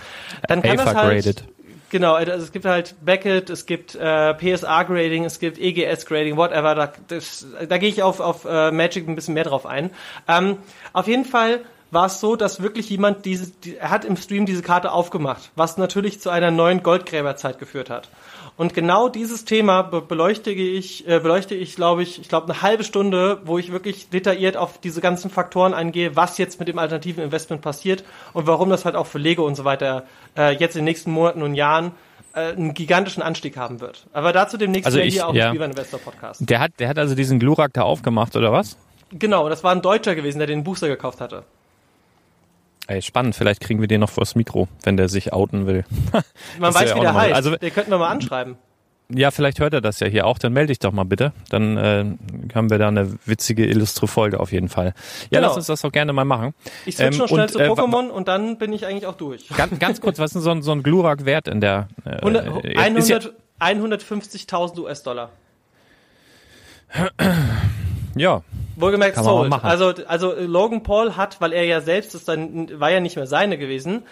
[0.48, 1.24] dann kann das halt...
[1.24, 1.44] Graded.
[1.92, 6.76] Genau, also es gibt halt Beckett, es gibt äh, PSA-Grading, es gibt EGS-Grading, whatever.
[6.76, 9.90] Da, das, da gehe ich auf, auf äh, Magic ein bisschen mehr drauf ein.
[10.28, 10.58] Ähm,
[10.94, 14.45] auf jeden Fall war es so, dass wirklich jemand diese, die, er hat im Stream
[14.45, 18.10] diese Karte aufgemacht, was natürlich zu einer neuen Goldgräberzeit geführt hat.
[18.58, 22.84] Und genau dieses Thema beleuchte ich, äh, beleuchte ich, glaube ich, ich glaube eine halbe
[22.84, 27.23] Stunde, wo ich wirklich detailliert auf diese ganzen Faktoren eingehe, was jetzt mit dem alternativen
[27.23, 30.04] Investment passiert und warum das halt auch für Lego und so weiter
[30.38, 31.93] äh, jetzt in den nächsten Monaten und Jahren
[32.34, 34.06] äh, einen gigantischen Anstieg haben wird.
[34.12, 35.45] Aber dazu demnächst also ich, hier auch ja.
[35.45, 36.41] im Spielwaren Investor Podcast.
[36.49, 38.78] Der hat, der hat also diesen Glurak da aufgemacht oder was?
[39.12, 41.43] Genau, das war ein Deutscher gewesen, der den Booster gekauft hatte.
[42.89, 45.86] Ey, spannend, vielleicht kriegen wir den noch vors Mikro, wenn der sich outen will.
[46.60, 47.36] Man weiß, wie der heißt.
[47.36, 48.58] Also, den könnten wir mal anschreiben.
[49.13, 51.32] Ja, vielleicht hört er das ja hier auch, dann melde dich doch mal bitte.
[51.49, 52.06] Dann äh,
[52.56, 54.95] haben wir da eine witzige, illustre Folge auf jeden Fall.
[55.30, 55.47] Ja, genau.
[55.49, 56.56] lass uns das doch gerne mal machen.
[56.88, 59.06] Ich switch ähm, noch schnell und, zu äh, Pokémon äh, und dann bin ich eigentlich
[59.06, 59.47] auch durch.
[59.49, 61.89] Ganz, ganz kurz, was ist denn so ein, so ein Glurak-Wert in der...
[62.06, 65.30] Äh, 100, 100, 150.000 US-Dollar.
[68.15, 68.41] Ja,
[68.80, 69.54] Wohlgemerkt Kann sold.
[69.63, 73.28] Also, also Logan Paul hat, weil er ja selbst ist dann, war ja nicht mehr
[73.28, 74.04] seine gewesen.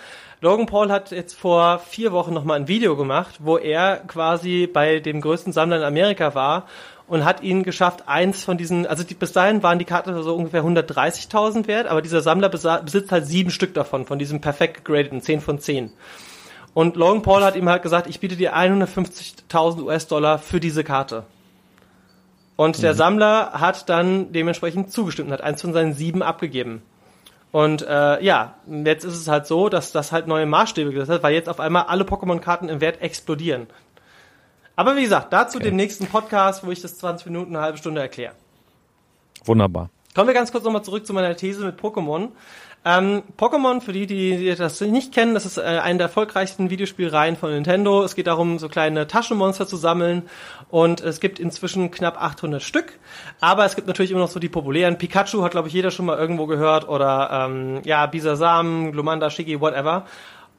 [0.42, 5.00] Logan Paul hat jetzt vor vier Wochen nochmal ein Video gemacht, wo er quasi bei
[5.00, 6.68] dem größten Sammler in Amerika war
[7.08, 10.36] und hat ihn geschafft, eins von diesen, also die, bis dahin waren die Karten so
[10.36, 15.22] ungefähr 130.000 wert, aber dieser Sammler besitzt halt sieben Stück davon, von diesem perfekt gegradeten,
[15.22, 15.92] 10 von 10.
[16.74, 21.24] Und Logan Paul hat ihm halt gesagt, ich biete dir 150.000 US-Dollar für diese Karte.
[22.58, 22.98] Und der mhm.
[22.98, 26.82] Sammler hat dann dementsprechend zugestimmt und hat eins von seinen sieben abgegeben.
[27.52, 31.24] Und äh, ja, jetzt ist es halt so, dass das halt neue Maßstäbe gesetzt hat,
[31.24, 33.68] weil jetzt auf einmal alle Pokémon-Karten im Wert explodieren.
[34.76, 38.02] Aber wie gesagt, dazu dem nächsten Podcast, wo ich das 20 Minuten, eine halbe Stunde
[38.02, 38.34] erkläre.
[39.46, 39.90] Wunderbar.
[40.14, 42.30] Kommen wir ganz kurz nochmal zurück zu meiner These mit Pokémon.
[42.86, 47.36] Ähm, Pokémon, für die, die das nicht kennen, das ist äh, eine der erfolgreichsten Videospielreihen
[47.36, 48.04] von Nintendo.
[48.04, 50.24] Es geht darum, so kleine Taschenmonster zu sammeln
[50.70, 52.94] und es gibt inzwischen knapp 800 Stück.
[53.42, 54.98] Aber es gibt natürlich immer noch so die populären.
[54.98, 59.60] Pikachu hat, glaube ich, jeder schon mal irgendwo gehört oder ähm, ja, Bisasam, Glumanda, Shiggy,
[59.60, 60.06] whatever.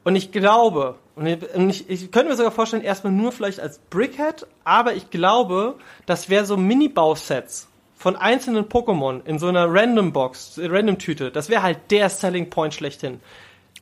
[0.03, 4.45] Und ich glaube, und ich, ich könnte mir sogar vorstellen, erstmal nur vielleicht als Brickhead,
[4.63, 7.68] aber ich glaube, das wäre so Mini-Bausets
[7.99, 12.49] von einzelnen Pokémon in so einer Random Box, Random Tüte, das wäre halt der Selling
[12.49, 13.19] Point schlechthin.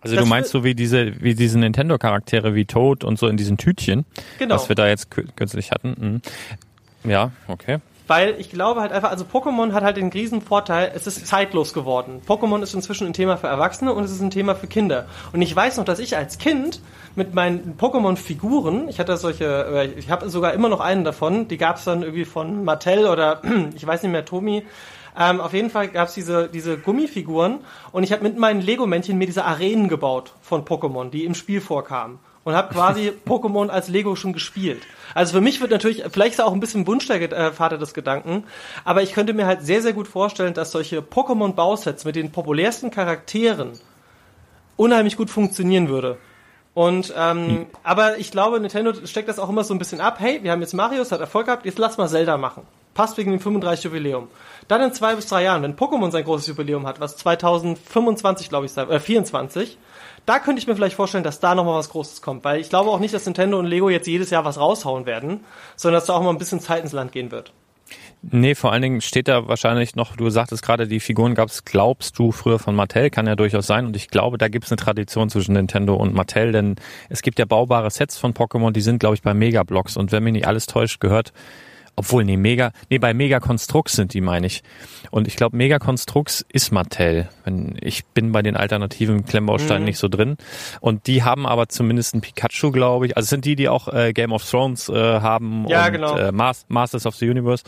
[0.02, 3.38] Also Das du meinst so wie diese, wie diese Nintendo-Charaktere wie Toad und so in
[3.38, 4.06] diesen Tütchen,
[4.40, 4.56] Genau.
[4.56, 6.22] was wir da jetzt kü- kürzlich hatten.
[7.04, 7.10] Mhm.
[7.12, 7.78] Ja, okay.
[8.08, 11.74] Weil ich glaube halt einfach, also Pokémon hat halt den riesen Vorteil, es ist zeitlos
[11.74, 12.22] geworden.
[12.26, 15.08] Pokémon ist inzwischen ein Thema für Erwachsene und es ist ein Thema für Kinder.
[15.34, 16.82] Und ich weiß noch, dass ich als Kind
[17.16, 21.58] mit meinen Pokémon-Figuren, ich hatte solche, äh, ich habe sogar immer noch einen davon, die
[21.58, 23.42] gab es dann irgendwie von Mattel oder
[23.76, 24.64] ich weiß nicht mehr, Tomi.
[25.20, 27.60] Ähm, auf jeden Fall gab es diese, diese Gummifiguren
[27.92, 31.60] und ich habe mit meinen Lego-Männchen mir diese Arenen gebaut von Pokémon, die im Spiel
[31.60, 32.20] vorkamen.
[32.48, 34.82] Und habe quasi Pokémon als Lego schon gespielt.
[35.14, 37.94] Also für mich wird natürlich, vielleicht ist auch ein bisschen Wunsch der äh, Vater des
[37.94, 38.46] Gedanken,
[38.86, 42.90] aber ich könnte mir halt sehr, sehr gut vorstellen, dass solche Pokémon-Bausets mit den populärsten
[42.90, 43.74] Charakteren
[44.78, 46.20] unheimlich gut funktionieren würde.
[46.74, 50.22] Und ähm, aber ich glaube, Nintendo steckt das auch immer so ein bisschen ab.
[50.22, 52.64] Hey, wir haben jetzt Mario, es hat Erfolg gehabt, jetzt lass mal Zelda machen.
[52.94, 54.30] Passt wegen dem 35 Jubiläum.
[54.70, 58.68] Dann in zwei bis drei Jahren, wenn Pokémon sein großes Jubiläum hat, was 2025 glaube
[58.68, 59.78] ich sein, äh 24,
[60.28, 62.92] da könnte ich mir vielleicht vorstellen, dass da nochmal was Großes kommt, weil ich glaube
[62.92, 65.40] auch nicht, dass Nintendo und Lego jetzt jedes Jahr was raushauen werden,
[65.78, 67.54] sondern dass da auch mal ein bisschen Zeit ins Land gehen wird.
[68.22, 72.20] Nee, vor allen Dingen steht da wahrscheinlich noch, du sagtest gerade, die Figuren gab's, glaubst
[72.20, 73.86] du, früher von Mattel, kann ja durchaus sein.
[73.86, 76.76] Und ich glaube, da gibt's eine Tradition zwischen Nintendo und Mattel, denn
[77.08, 79.96] es gibt ja baubare Sets von Pokémon, die sind, glaube ich, bei Megablocks.
[79.96, 81.32] Und wenn mich nicht alles täuscht, gehört,
[82.00, 84.62] obwohl, nee, Mega, nee, bei Mega Constructs sind die, meine ich.
[85.12, 87.28] Und ich glaube, Mega Constructs ist Mattel.
[87.44, 89.88] Wenn, ich bin bei den alternativen Klemmbausteinen Mhm.
[89.88, 90.38] nicht so drin.
[90.80, 93.18] Und die haben aber zumindest ein Pikachu, glaube ich.
[93.18, 96.16] Also es sind die, die auch äh, Game of Thrones äh, haben Ja, und genau.
[96.18, 97.64] äh, Mas- Masters of the Universe.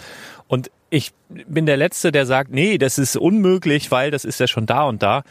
[0.48, 4.48] Und ich bin der Letzte, der sagt, nee, das ist unmöglich, weil das ist ja
[4.48, 5.24] schon da und da.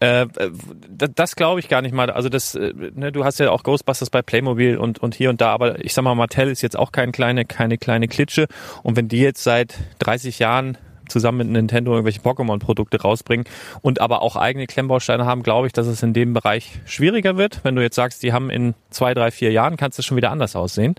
[0.00, 0.50] Äh, äh,
[0.88, 2.10] das, das glaube ich gar nicht mal.
[2.10, 5.40] Also das, äh, ne, du hast ja auch Ghostbusters bei Playmobil und und hier und
[5.40, 8.46] da, aber ich sag mal, Mattel ist jetzt auch kein kleine, keine kleine Klitsche.
[8.82, 10.76] Und wenn die jetzt seit 30 Jahren
[11.08, 13.46] zusammen mit Nintendo irgendwelche Pokémon-Produkte rausbringen
[13.82, 17.60] und aber auch eigene Klemmbausteine haben, glaube ich, dass es in dem Bereich schwieriger wird.
[17.62, 20.30] Wenn du jetzt sagst, die haben in zwei, drei, vier Jahren, kannst du schon wieder
[20.30, 20.94] anders aussehen.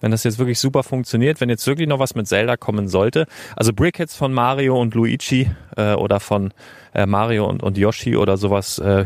[0.00, 3.26] Wenn das jetzt wirklich super funktioniert, wenn jetzt wirklich noch was mit Zelda kommen sollte.
[3.56, 6.52] Also Brickheads von Mario und Luigi äh, oder von
[6.94, 9.04] äh, Mario und, und Yoshi oder sowas äh,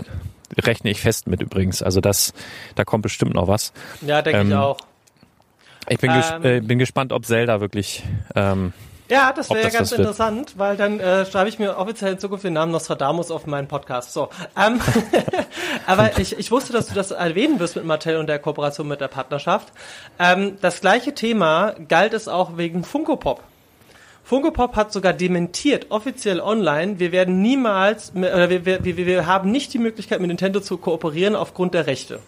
[0.58, 1.82] rechne ich fest mit übrigens.
[1.82, 2.32] Also das,
[2.74, 3.72] da kommt bestimmt noch was.
[4.00, 4.78] Ja, denke Ähm, ich auch.
[5.88, 6.44] Ich bin, ges Ähm.
[6.44, 8.02] äh, bin gespannt, ob Zelda wirklich
[8.34, 8.72] ähm,
[9.08, 10.00] Ja, das wäre ja ganz was wird.
[10.00, 13.68] interessant, weil dann äh, schreibe ich mir offiziell in Zukunft den Namen Nostradamus auf meinen
[13.68, 14.12] Podcast.
[14.12, 14.80] So, ähm,
[15.86, 19.00] aber ich, ich wusste, dass du das erwähnen wirst mit Mattel und der Kooperation mit
[19.00, 19.72] der Partnerschaft.
[20.18, 23.42] Ähm, das gleiche Thema galt es auch wegen Funko Pop.
[24.24, 29.26] Funko Pop hat sogar dementiert, offiziell online, wir werden niemals, oder wir, wir, wir, wir
[29.26, 32.18] haben nicht die Möglichkeit, mit Nintendo zu kooperieren aufgrund der Rechte.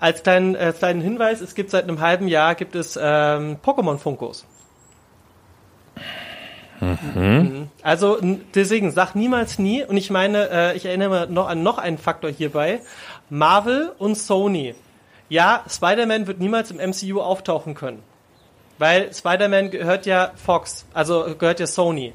[0.00, 3.98] Als kleinen, äh, kleinen Hinweis, es gibt seit einem halben Jahr gibt es ähm, Pokémon
[3.98, 4.46] Funkos.
[6.80, 7.68] Mhm.
[7.82, 8.18] Also
[8.54, 9.84] deswegen sag niemals nie.
[9.84, 12.80] Und ich meine, äh, ich erinnere noch an noch einen Faktor hierbei:
[13.28, 14.74] Marvel und Sony.
[15.28, 18.02] Ja, Spider-Man wird niemals im MCU auftauchen können,
[18.78, 22.14] weil Spider-Man gehört ja Fox, also gehört ja Sony,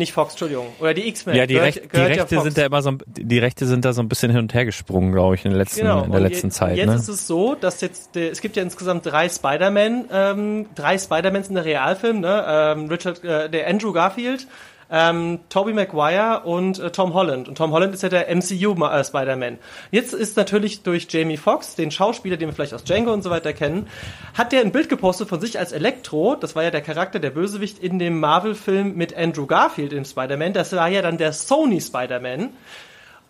[0.00, 1.36] nicht Fox, Entschuldigung, oder die X-Men.
[1.36, 2.44] ja, die, gehört, Recht, die gehört ja Rechte Fox.
[2.44, 5.12] sind da immer so, die Rechte sind da so ein bisschen hin und her gesprungen,
[5.12, 6.02] glaube ich, in der letzten, Genau.
[6.02, 6.76] in der letzten je, Zeit.
[6.76, 6.94] Jetzt Ne?
[6.96, 11.48] ist es so, dass jetzt der, es gibt ja insgesamt drei Spider-Man, ähm, drei Spider-Mans
[11.48, 12.44] in der Realfilm, ne?
[12.48, 14.46] Ähm, Richard, äh, der Andrew Garfield,
[14.90, 17.48] ähm, Tobey Maguire und äh, Tom Holland.
[17.48, 19.58] Und Tom Holland ist ja der MCU Ma- äh, Spider-Man.
[19.90, 23.30] Jetzt ist natürlich durch Jamie Foxx, den Schauspieler, den wir vielleicht aus Django und so
[23.30, 23.86] weiter kennen,
[24.34, 26.34] hat der ein Bild gepostet von sich als Elektro.
[26.34, 30.52] Das war ja der Charakter, der Bösewicht in dem Marvel-Film mit Andrew Garfield im Spider-Man.
[30.52, 32.50] Das war ja dann der Sony Spider-Man.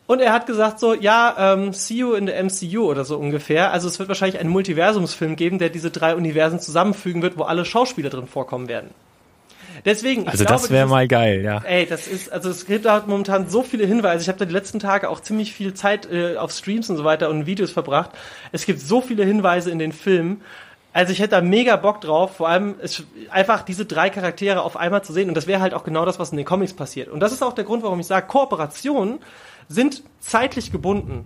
[0.07, 3.70] Und er hat gesagt so, ja, ähm, see you in der MCU oder so ungefähr.
[3.70, 7.64] Also es wird wahrscheinlich einen Multiversumsfilm geben, der diese drei Universen zusammenfügen wird, wo alle
[7.64, 8.90] Schauspieler drin vorkommen werden.
[9.84, 11.62] Deswegen, ich Also glaube, das wäre mal geil, ja.
[11.64, 14.22] Ey, das ist, also es gibt da momentan so viele Hinweise.
[14.22, 17.04] Ich habe da die letzten Tage auch ziemlich viel Zeit äh, auf Streams und so
[17.04, 18.10] weiter und Videos verbracht.
[18.52, 20.42] Es gibt so viele Hinweise in den Filmen.
[20.92, 24.76] Also ich hätte da mega Bock drauf, vor allem es, einfach diese drei Charaktere auf
[24.76, 25.28] einmal zu sehen.
[25.28, 27.08] Und das wäre halt auch genau das, was in den Comics passiert.
[27.08, 29.20] Und das ist auch der Grund, warum ich sage, Kooperationen
[29.68, 31.24] sind zeitlich gebunden.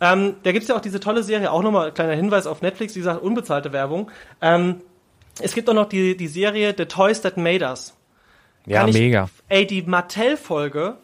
[0.00, 2.94] Ähm, da gibt's ja auch diese tolle Serie, auch nochmal ein kleiner Hinweis auf Netflix,
[2.94, 4.10] wie gesagt, unbezahlte Werbung.
[4.40, 4.80] Ähm,
[5.40, 7.94] es gibt auch noch die, die Serie The Toys That Made Us.
[8.66, 9.28] Ja, Kann ich- mega.
[9.48, 10.96] Ey, die Mattel-Folge,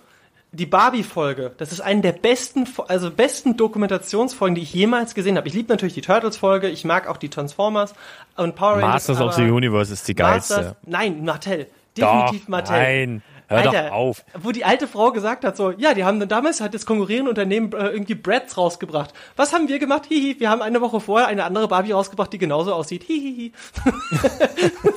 [0.53, 5.49] die Barbie-Folge, das ist eine der besten, also besten Dokumentationsfolgen, die ich jemals gesehen habe.
[5.49, 7.95] Ich liebe natürlich die Turtles-Folge, ich mag auch die Transformers
[8.37, 9.09] und Power Rangers.
[9.09, 10.77] Masters of the Universe ist die Masters, geilste.
[10.87, 11.67] nein, Mattel.
[11.99, 12.77] Doch, Definitiv Mattel.
[12.77, 13.23] nein.
[13.49, 14.25] Hör doch auf.
[14.41, 17.31] Wo die alte Frau gesagt hat, so, ja, die haben dann damals hat das konkurrierende
[17.31, 19.13] Unternehmen äh, irgendwie Brads rausgebracht.
[19.37, 20.07] Was haben wir gemacht?
[20.09, 23.05] Hihi, wir haben eine Woche vorher eine andere Barbie rausgebracht, die genauso aussieht.
[23.05, 23.53] Hihihi.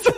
[0.04, 0.12] so,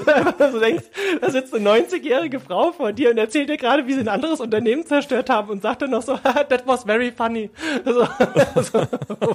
[0.38, 0.84] du denkst,
[1.20, 4.40] da sitzt eine 90-jährige Frau vor dir und erzählt dir gerade, wie sie ein anderes
[4.40, 7.50] Unternehmen zerstört haben und sagt dann noch so, that was very funny.
[7.84, 8.06] So,
[8.62, 8.86] so,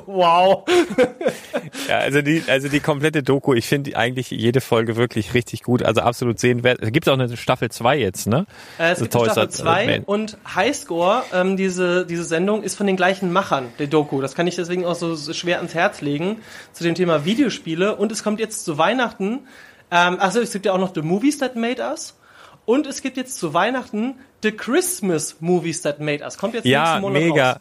[0.06, 0.66] wow.
[1.88, 5.84] Ja, also die, also die komplette Doku, ich finde eigentlich jede Folge wirklich richtig gut,
[5.84, 6.80] also absolut sehenswert.
[6.82, 8.45] Es gibt auch eine Staffel 2 jetzt, ne?
[8.80, 10.04] Äh, es gibt Staffel That 2 Made.
[10.06, 14.21] und Highscore, ähm, diese, diese Sendung ist von den gleichen Machern, der Doku.
[14.21, 16.38] Das kann ich deswegen auch so, so schwer ans Herz legen,
[16.73, 17.95] zu dem Thema Videospiele.
[17.95, 19.39] Und es kommt jetzt zu Weihnachten,
[19.91, 22.17] ähm, also es gibt ja auch noch The Movies That Made Us.
[22.65, 26.38] Und es gibt jetzt zu Weihnachten The Christmas Movies That Made Us.
[26.38, 27.51] Kommt jetzt Ja, nächsten Monat mega.
[27.51, 27.60] raus.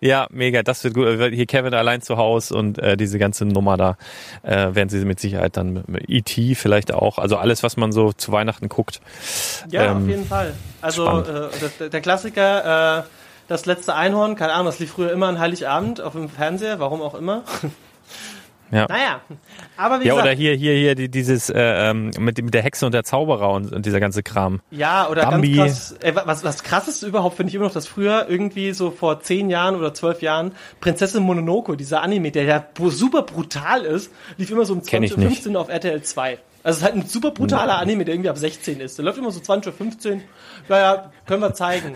[0.00, 0.62] Ja, mega.
[0.62, 1.06] Das wird gut.
[1.32, 3.96] Hier Kevin allein zu Hause und äh, diese ganze Nummer da
[4.42, 6.54] äh, werden sie mit Sicherheit dann E.T.
[6.54, 7.18] vielleicht auch.
[7.18, 9.00] Also alles, was man so zu Weihnachten guckt.
[9.70, 10.54] Ja, Ähm, auf jeden Fall.
[10.80, 13.02] Also äh, der, der Klassiker, äh,
[13.48, 17.02] das letzte Einhorn, keine Ahnung, das lief früher immer an Heiligabend auf dem Fernseher, warum
[17.02, 17.42] auch immer.
[18.72, 18.86] Ja.
[18.88, 19.20] Naja,
[19.76, 22.54] aber wie Ja, gesagt, oder hier, hier, hier, die, dieses äh, ähm, mit, dem, mit
[22.54, 24.60] der Hexe und der Zauberer und, und dieser ganze Kram.
[24.70, 25.54] Ja, oder Bambi.
[25.56, 25.96] ganz krass.
[26.02, 28.90] Ey, wa- was, was krass ist überhaupt, finde ich immer noch, dass früher irgendwie so
[28.90, 34.12] vor zehn Jahren oder zwölf Jahren Prinzessin Mononoke, dieser Anime, der ja super brutal ist,
[34.36, 36.38] lief immer so um Kenn ich 20.15 Uhr auf RTL 2.
[36.62, 38.98] Also es ist halt ein super brutaler Anime, der irgendwie ab 16 ist.
[38.98, 40.20] Der läuft immer so 20.15 Uhr.
[40.68, 41.94] Naja, können wir zeigen.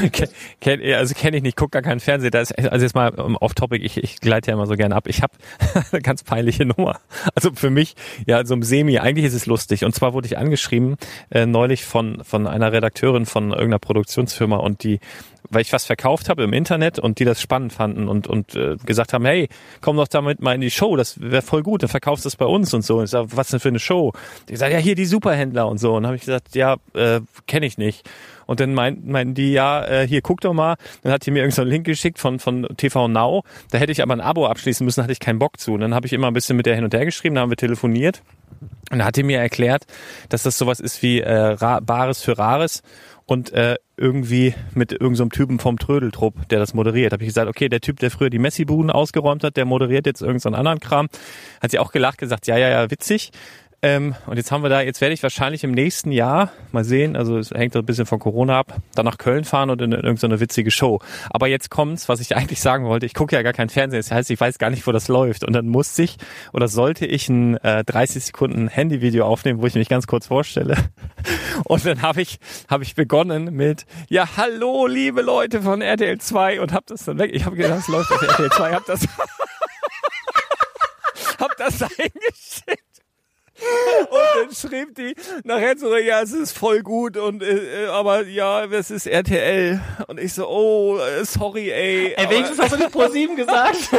[0.60, 2.30] Ken, also kenne ich nicht, guck gar keinen Fernseher.
[2.30, 4.94] Da ist, also jetzt mal um, off topic, ich, ich gleite ja immer so gerne
[4.94, 5.08] ab.
[5.08, 5.32] Ich habe
[5.92, 7.00] eine ganz peinliche Nummer.
[7.34, 7.96] Also für mich,
[8.26, 9.84] ja, so im Semi, eigentlich ist es lustig.
[9.84, 10.96] Und zwar wurde ich angeschrieben
[11.30, 15.00] äh, neulich von, von einer Redakteurin von irgendeiner Produktionsfirma und die
[15.50, 18.76] weil ich was verkauft habe im Internet und die das spannend fanden und, und äh,
[18.84, 19.48] gesagt haben, hey,
[19.80, 22.36] komm doch damit mal in die Show, das wäre voll gut, dann verkaufst du es
[22.36, 22.98] bei uns und so.
[22.98, 24.12] Und ich sag, was denn für eine Show?
[24.48, 25.94] Die sagen, ja, hier die Superhändler und so.
[25.94, 28.08] Und habe ich gesagt, ja, äh, kenne ich nicht.
[28.46, 30.76] Und dann meinten, meinten die, ja, äh, hier, guck doch mal.
[31.02, 33.42] Dann hat die mir irgendeinen so Link geschickt von, von TV Now.
[33.70, 35.74] Da hätte ich aber ein Abo abschließen müssen, hatte ich keinen Bock zu.
[35.74, 37.50] Und dann habe ich immer ein bisschen mit der hin und her geschrieben, dann haben
[37.50, 38.22] wir telefoniert.
[38.90, 39.84] Und da hat die mir erklärt,
[40.28, 42.82] dass das sowas ist wie äh, Bares für Rares
[43.26, 47.12] und äh, irgendwie mit irgendeinem so Typen vom Trödeltrupp, der das moderiert.
[47.12, 50.20] Habe ich gesagt, okay, der Typ, der früher die Messi-Buden ausgeräumt hat, der moderiert jetzt
[50.20, 51.08] irgendeinen so anderen Kram.
[51.62, 53.30] Hat sie auch gelacht, gesagt, ja, ja, ja, witzig.
[53.84, 57.16] Ähm, und jetzt haben wir da, jetzt werde ich wahrscheinlich im nächsten Jahr, mal sehen,
[57.16, 60.40] also es hängt ein bisschen von Corona ab, dann nach Köln fahren und in irgendeine
[60.40, 61.00] witzige Show.
[61.28, 64.10] Aber jetzt kommt's, was ich eigentlich sagen wollte, ich gucke ja gar kein Fernsehen, das
[64.10, 65.44] heißt, ich weiß gar nicht, wo das läuft.
[65.44, 66.16] Und dann musste ich
[66.54, 70.78] oder sollte ich ein äh, 30 Sekunden Handyvideo aufnehmen, wo ich mich ganz kurz vorstelle.
[71.64, 72.38] Und dann habe ich,
[72.70, 77.18] habe ich begonnen mit, ja, hallo, liebe Leute von RTL 2 und habe das dann
[77.18, 77.32] weg.
[77.34, 79.06] Ich habe gedacht, es läuft auf RTL 2, habe das,
[81.38, 82.83] hab das eingeschickt.
[84.10, 88.26] Und dann schrieb die nachher so, ja, es ist voll gut und äh, äh, aber
[88.26, 89.80] ja, es ist RTL.
[90.08, 92.14] Und ich so, oh, äh, sorry, ey.
[92.16, 93.78] Ey, wenigstens hast du nicht pro 7 gesagt.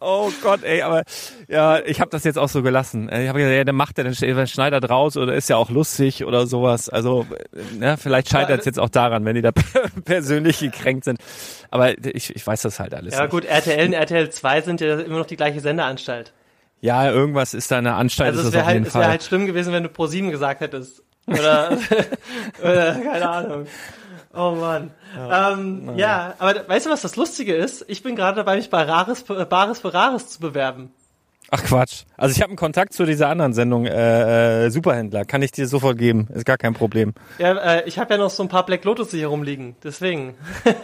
[0.00, 1.02] Oh Gott, ey, aber
[1.48, 3.08] ja, ich habe das jetzt auch so gelassen.
[3.12, 5.56] Ich habe gesagt, ja, dann macht er, dann sch- dann schneidet raus oder ist ja
[5.56, 6.88] auch lustig oder sowas.
[6.88, 9.50] Also, äh, ne, vielleicht scheitert es jetzt auch daran, wenn die da
[10.04, 11.18] persönlich gekränkt sind.
[11.70, 13.12] Aber ich, ich weiß das halt alles.
[13.14, 13.30] ja nicht.
[13.32, 16.32] gut, RTL und RTL 2 sind ja immer noch die gleiche Sendeanstalt.
[16.80, 19.72] Ja, irgendwas ist da eine Anstalt, Also es wäre halt, es wär halt schlimm gewesen,
[19.72, 21.02] wenn du pro 7 gesagt hättest.
[21.26, 21.76] Oder,
[22.62, 23.66] oder keine Ahnung.
[24.32, 24.92] Oh Mann.
[25.16, 27.84] Ja, ähm, ja aber weißt du, was das Lustige ist?
[27.88, 30.92] Ich bin gerade dabei, mich bei Rares, äh, Bares für Rares zu bewerben.
[31.52, 32.04] Ach Quatsch.
[32.16, 35.24] Also ich habe einen Kontakt zu dieser anderen Sendung, äh, äh, Superhändler.
[35.24, 36.28] Kann ich dir sofort geben.
[36.32, 37.12] Ist gar kein Problem.
[37.38, 39.74] Ja, äh, ich habe ja noch so ein paar Black Lotus hier rumliegen.
[39.82, 40.34] Deswegen.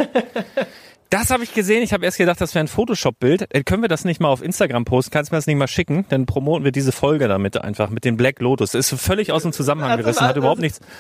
[1.10, 1.82] Das habe ich gesehen.
[1.82, 3.54] Ich habe erst gedacht, das wäre ein Photoshop-Bild.
[3.54, 5.12] Äh, können wir das nicht mal auf Instagram posten?
[5.12, 6.04] Kannst du mir das nicht mal schicken?
[6.08, 8.74] Dann promoten wir diese Folge damit einfach mit dem Black Lotus.
[8.74, 10.80] Ist völlig aus dem Zusammenhang gerissen, hat also- überhaupt nichts.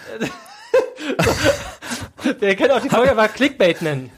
[2.40, 4.10] Wir können auch die Folge aber Clickbait nennen.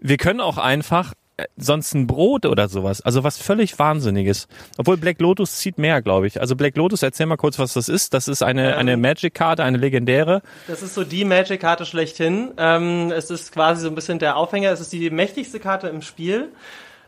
[0.00, 1.12] Wir können auch einfach
[1.56, 3.00] sonst ein Brot oder sowas.
[3.00, 4.48] Also was völlig Wahnsinniges.
[4.78, 6.40] Obwohl Black Lotus zieht mehr, glaube ich.
[6.40, 8.14] Also Black Lotus, erzähl mal kurz, was das ist.
[8.14, 10.42] Das ist eine, eine Magic-Karte, eine legendäre.
[10.66, 12.52] Das ist so die Magic-Karte schlechthin.
[12.56, 14.70] Ähm, es ist quasi so ein bisschen der Aufhänger.
[14.70, 16.48] Es ist die mächtigste Karte im Spiel.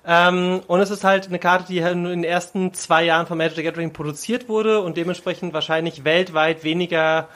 [0.05, 3.39] Ähm, und es ist halt eine Karte, die halt in den ersten zwei Jahren von
[3.39, 7.29] Magic the Gathering produziert wurde und dementsprechend wahrscheinlich weltweit weniger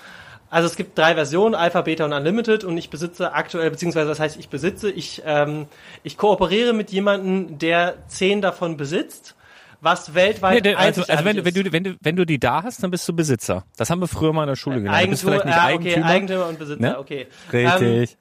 [0.50, 4.20] Also es gibt drei Versionen, Alpha, Beta und Unlimited und ich besitze aktuell, beziehungsweise das
[4.20, 5.66] heißt ich besitze, ich, ähm,
[6.04, 9.34] ich kooperiere mit jemandem, der zehn davon besitzt,
[9.80, 12.62] was weltweit Nee, also, also wenn, du- wenn, du, wenn, du, wenn du die da
[12.62, 13.64] hast, dann bist du Besitzer.
[13.76, 14.84] Das haben wir früher mal in der Schule ist.
[14.84, 15.04] gelernt.
[15.04, 16.06] Du bist Eigentum, vielleicht nicht ja, okay, Eigentümer.
[16.06, 16.98] Eigentümer und Besitzer, Ne?
[16.98, 17.26] okay.
[17.52, 18.16] Ähm, Richtig.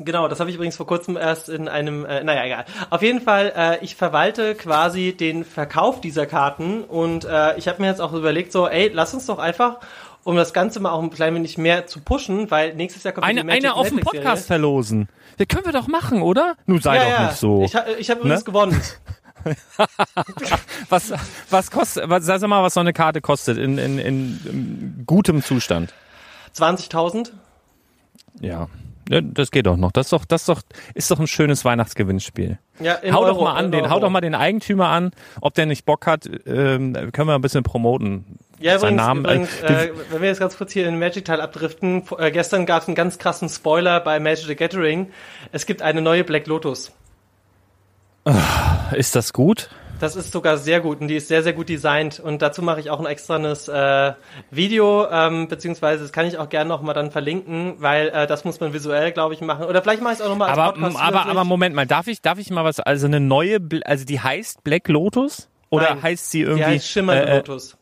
[0.00, 2.64] Genau, das habe ich übrigens vor kurzem erst in einem, äh, naja, egal.
[2.90, 7.82] Auf jeden Fall, äh, ich verwalte quasi den Verkauf dieser Karten und äh, ich habe
[7.82, 9.78] mir jetzt auch überlegt, so, ey, lass uns doch einfach,
[10.24, 13.26] um das Ganze mal auch ein klein wenig mehr zu pushen, weil nächstes Jahr kommt
[13.26, 14.00] ja die eine, Magic eine auf dem.
[14.00, 15.08] Podcast verlosen.
[15.38, 16.56] Das können wir doch machen, oder?
[16.66, 17.62] Nun sei Ja, doch ja, nicht so.
[17.62, 18.44] ich, ich habe übrigens Ne?
[18.44, 18.80] gewonnen.
[20.88, 21.12] Was,
[21.48, 25.94] was kostet, was, sag mal, was so eine Karte kostet in, in, in, gutem Zustand?
[26.56, 27.30] 20.000.
[28.40, 28.68] Ja.
[29.08, 29.92] Ja, Das geht doch noch.
[29.92, 30.60] Das ist doch, das ist doch,
[30.94, 32.58] ist doch ein schönes Weihnachtsgewinnspiel.
[32.80, 34.00] Ja, hau Euro, doch mal an, den, hau Euro.
[34.00, 37.62] doch mal den Eigentümer an, ob der nicht Bock hat, ähm, können wir ein bisschen
[37.62, 38.38] promoten.
[38.60, 40.98] Ja, Sein übrigens, Namen, übrigens äh, äh, wenn wir jetzt ganz kurz hier in den
[40.98, 45.10] Magic-Teil abdriften, äh, gestern gab es einen ganz krassen Spoiler bei Magic the Gathering.
[45.52, 46.92] Es gibt eine neue Black Lotus.
[48.92, 49.70] Ist das gut?
[50.00, 52.20] Das ist sogar sehr gut und die ist sehr, sehr gut designt.
[52.20, 54.12] Und dazu mache ich auch ein extranes äh,
[54.50, 58.60] Video, ähm, beziehungsweise das kann ich auch gerne nochmal dann verlinken, weil äh, das muss
[58.60, 59.64] man visuell, glaube ich, machen.
[59.64, 60.96] Oder vielleicht mache ich es auch nochmal als Aber, Podcast.
[61.00, 64.20] aber, aber Moment mal, darf ich, darf ich mal was, also eine neue, also die
[64.20, 65.48] heißt Black Lotus?
[65.70, 66.64] Oder Nein, heißt sie irgendwie?
[66.64, 67.77] Die heißt Schimmernde äh, äh, Lotus.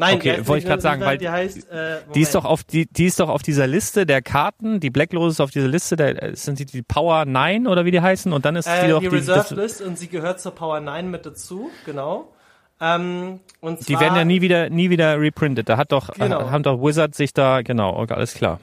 [0.00, 2.62] Nein, okay, die wollte ich grad sagen, weil die heißt, äh, Die ist doch auf
[2.62, 5.66] die, die ist doch auf dieser Liste der Karten, die Black Lotus ist auf dieser
[5.66, 8.86] Liste, der, sind die, die Power 9 oder wie die heißen und dann ist die
[8.86, 12.32] äh, doch die die, Reserve List und sie gehört zur Power 9 mit dazu, genau.
[12.80, 15.68] Ähm, und die zwar, werden ja nie wieder, nie wieder reprintet.
[15.68, 16.48] Da hat doch, Genau.
[16.48, 18.60] haben doch Wizard sich da, genau, okay, alles klar.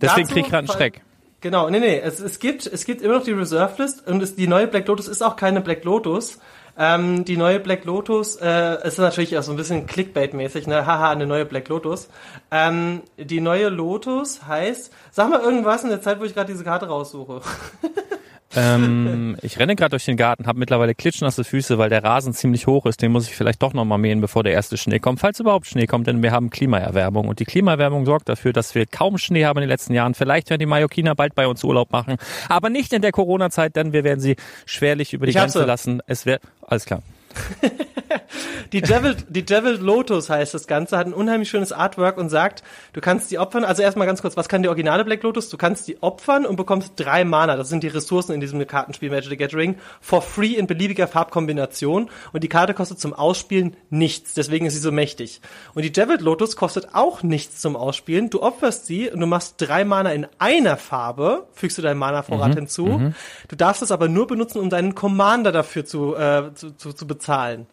[0.00, 1.02] Deswegen krieg ich gerade einen Schreck.
[1.42, 4.34] Genau, nee, nee, es, es gibt, es gibt immer noch die Reserve List und es,
[4.34, 6.38] die neue Black Lotus ist auch keine Black Lotus.
[6.78, 11.10] Ähm, die neue Black Lotus, äh, ist natürlich auch so ein bisschen Clickbait-mäßig, ne, haha,
[11.10, 12.08] eine neue Black Lotus.
[12.52, 16.62] Ähm, die neue Lotus heißt, sag mal irgendwas in der Zeit, wo ich gerade diese
[16.62, 17.40] Karte raussuche.
[18.56, 22.66] Ähm, ich renne gerade durch den Garten, habe mittlerweile klitschnasse Füße, weil der Rasen ziemlich
[22.66, 23.02] hoch ist.
[23.02, 25.86] Den muss ich vielleicht doch nochmal mähen, bevor der erste Schnee kommt, falls überhaupt Schnee
[25.86, 27.28] kommt, denn wir haben Klimaerwärmung.
[27.28, 30.14] Und die Klimaerwärmung sorgt dafür, dass wir kaum Schnee haben in den letzten Jahren.
[30.14, 32.16] Vielleicht werden die Mallorquiner bald bei uns Urlaub machen,
[32.48, 36.00] aber nicht in der Corona-Zeit, denn wir werden sie schwerlich über die Ich Grenze lassen.
[36.06, 37.02] Es wäre alles klar.
[38.72, 42.62] Die Devil, die Devil Lotus heißt das Ganze, hat ein unheimlich schönes Artwork und sagt,
[42.92, 45.48] du kannst die opfern, also erstmal ganz kurz, was kann die originale Black Lotus?
[45.48, 49.10] Du kannst die opfern und bekommst drei Mana, das sind die Ressourcen in diesem Kartenspiel
[49.10, 54.34] Magic the Gathering, for free in beliebiger Farbkombination und die Karte kostet zum Ausspielen nichts,
[54.34, 55.40] deswegen ist sie so mächtig.
[55.74, 59.54] Und die Devil Lotus kostet auch nichts zum Ausspielen, du opferst sie und du machst
[59.58, 63.12] drei Mana in einer Farbe, fügst du deinen Mana-Vorrat hinzu,
[63.48, 67.06] du darfst es aber nur benutzen, um deinen Commander dafür zu, äh, zu, zu, zu
[67.18, 67.66] bezahlen.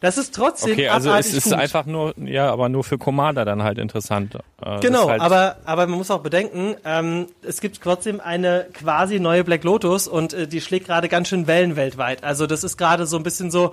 [0.00, 1.54] Das ist trotzdem Okay, also es ist gut.
[1.54, 4.36] einfach nur, ja, aber nur für Commander dann halt interessant.
[4.62, 9.18] Äh, Genau, halt, aber, aber man muss auch bedenken, ähm, es gibt trotzdem eine quasi
[9.18, 12.22] neue Black Lotus und äh, die schlägt gerade ganz schön Wellen weltweit.
[12.22, 13.72] Also das ist gerade so ein bisschen so,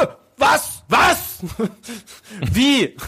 [0.00, 1.40] äh, was, was,
[2.52, 2.96] wie?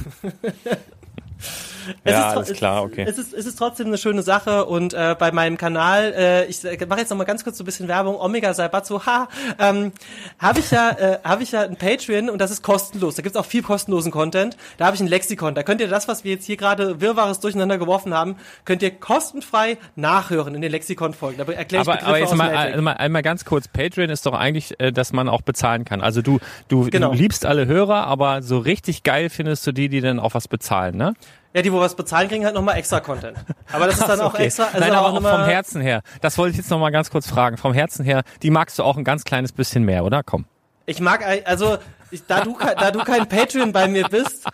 [2.04, 3.04] Es Ja, tro- alles klar, okay.
[3.08, 6.62] Es ist, es ist trotzdem eine schöne Sache und äh, bei meinem Kanal, äh, ich
[6.88, 9.28] mache jetzt noch mal ganz kurz so ein bisschen Werbung, Omega Saibatsu, ha,
[9.58, 9.92] ähm,
[10.38, 13.14] habe ich ja, äh, habe ich ja ein Patreon und das ist kostenlos.
[13.16, 14.56] Da gibt's auch viel kostenlosen Content.
[14.78, 15.54] Da habe ich ein Lexikon.
[15.54, 18.90] Da könnt ihr das, was wir jetzt hier gerade Wirrwarres durcheinander geworfen haben, könnt ihr
[18.90, 21.38] kostenfrei nachhören in den Lexikon-Folgen.
[21.38, 24.34] Da erkläre ich aber, Begriffe aber jetzt mal, einmal, einmal ganz kurz, Patreon ist doch
[24.34, 26.00] eigentlich, äh, dass man auch bezahlen kann.
[26.00, 27.10] Also du, du, Genau.
[27.12, 30.48] du liebst alle Hörer, aber so richtig geil findest du die, die dann auch was
[30.48, 31.14] bezahlen, ne?
[31.56, 33.38] Ja, die, wo was bezahlen, kriegen halt nochmal extra Content.
[33.72, 34.44] Aber das ist dann auch okay.
[34.44, 34.64] extra.
[34.64, 36.02] Also Nein, auch aber auch mal- vom Herzen her.
[36.20, 37.56] Das wollte ich jetzt noch mal ganz kurz fragen.
[37.56, 40.22] Vom Herzen her, die magst du auch ein ganz kleines bisschen mehr, oder?
[40.22, 40.44] Komm.
[40.84, 41.78] Ich mag, also,
[42.10, 44.44] ich, da du, da du kein Patreon bei mir bist,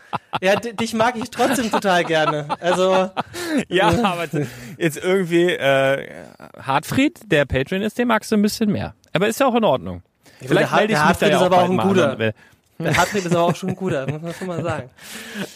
[0.41, 2.47] ja, di- dich mag ich trotzdem total gerne.
[2.61, 3.11] Also,
[3.69, 4.27] Ja, aber
[4.79, 6.09] jetzt irgendwie äh,
[6.65, 8.95] Hartfried, der Patreon ist, den magst du ein bisschen mehr.
[9.13, 10.03] Aber ist ja auch in Ordnung.
[10.41, 11.89] Vielleicht der melde ich Har- mich der da ja Hartfried ist aber bald auch ein
[11.89, 12.33] guter.
[12.79, 14.91] der Hartwig ist aber auch schon ein guter, muss man schon mal sagen.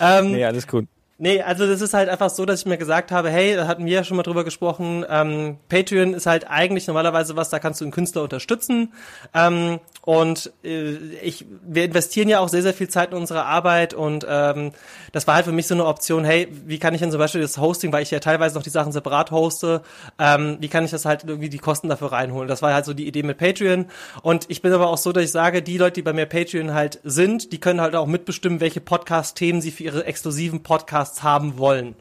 [0.01, 0.86] Ähm, Nee, alles gut.
[1.19, 3.87] Nee, also das ist halt einfach so, dass ich mir gesagt habe, hey, da hatten
[3.87, 7.81] wir ja schon mal drüber gesprochen, ähm, Patreon ist halt eigentlich normalerweise was, da kannst
[7.81, 8.93] du einen Künstler unterstützen.
[9.33, 10.93] Ähm, und äh,
[11.23, 14.73] ich, wir investieren ja auch sehr, sehr viel Zeit in unsere Arbeit und ähm,
[15.12, 17.41] das war halt für mich so eine Option, hey, wie kann ich denn zum Beispiel
[17.41, 19.81] das Hosting, weil ich ja teilweise noch die Sachen separat hoste,
[20.19, 22.47] ähm, wie kann ich das halt irgendwie die Kosten dafür reinholen?
[22.47, 23.87] Das war halt so die Idee mit Patreon.
[24.21, 26.75] Und ich bin aber auch so, dass ich sage, die Leute, die bei mir Patreon
[26.75, 31.59] halt sind, die können halt auch mitbestimmen, welche Podcast-Themen sie für ihre exklusiven Podcasts haben
[31.59, 31.95] wollen.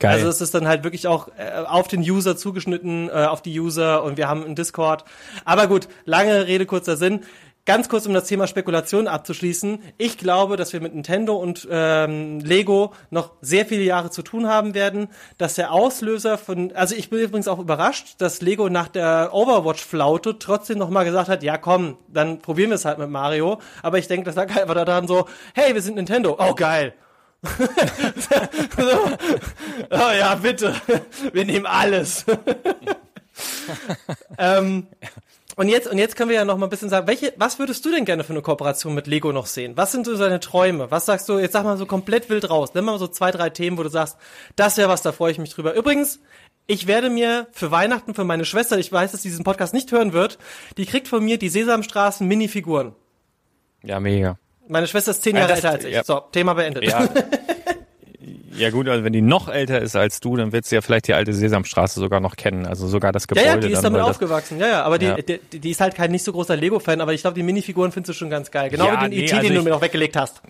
[0.00, 0.12] Geil.
[0.12, 3.58] Also es ist dann halt wirklich auch äh, auf den User zugeschnitten, äh, auf die
[3.58, 5.04] User und wir haben einen Discord.
[5.44, 7.22] Aber gut, lange Rede, kurzer Sinn.
[7.68, 9.80] ganz kurz, um das Thema Spekulation abzuschließen.
[9.98, 14.46] Ich glaube, dass wir mit Nintendo und ähm, Lego noch sehr viele Jahre zu tun
[14.46, 18.88] haben werden, dass der Auslöser von, also ich bin übrigens auch überrascht, dass Lego nach
[18.88, 23.10] der Overwatch-Flaute trotzdem noch mal gesagt hat, ja komm, dann probieren wir es halt mit
[23.10, 23.60] Mario.
[23.82, 26.38] Aber ich denke, das lag einfach daran so, hey, wir sind Nintendo.
[26.38, 26.94] Oh, geil.
[27.42, 27.50] So.
[29.90, 30.74] Oh ja, bitte.
[31.32, 32.24] Wir nehmen alles.
[34.38, 34.86] ähm,
[35.56, 37.84] und jetzt, und jetzt können wir ja noch mal ein bisschen sagen, welche, was würdest
[37.84, 39.76] du denn gerne für eine Kooperation mit Lego noch sehen?
[39.76, 40.90] Was sind so deine Träume?
[40.90, 42.70] Was sagst du, jetzt sag mal so komplett wild raus.
[42.74, 44.16] Nimm mal so zwei, drei Themen, wo du sagst,
[44.56, 45.74] das wäre was, da freue ich mich drüber.
[45.74, 46.20] Übrigens,
[46.66, 49.90] ich werde mir für Weihnachten für meine Schwester, ich weiß, dass sie diesen Podcast nicht
[49.90, 50.38] hören wird,
[50.76, 52.94] die kriegt von mir die Sesamstraßen Minifiguren.
[53.82, 54.38] Ja, mega.
[54.68, 55.94] Meine Schwester ist zehn Jahre Ja, das- älter als ich.
[55.94, 56.04] ja.
[56.04, 56.84] So, Thema beendet.
[56.84, 57.08] Ja.
[58.56, 61.06] Ja gut, also wenn die noch älter ist als du, dann wird sie ja vielleicht
[61.06, 62.66] die alte Sesamstraße sogar noch kennen.
[62.66, 63.46] Also sogar das Ja, Gebäude.
[63.46, 64.58] ja, die ist dann, damit aufgewachsen.
[64.58, 65.16] Ja, ja, aber die, Ja.
[65.16, 68.08] Die, die ist halt kein nicht so großer Lego-Fan, aber ich glaube, die Minifiguren findest
[68.10, 68.68] du schon ganz geil.
[68.68, 70.42] Genau Ja, wie den nee, ET, also den du mir noch weggelegt hast.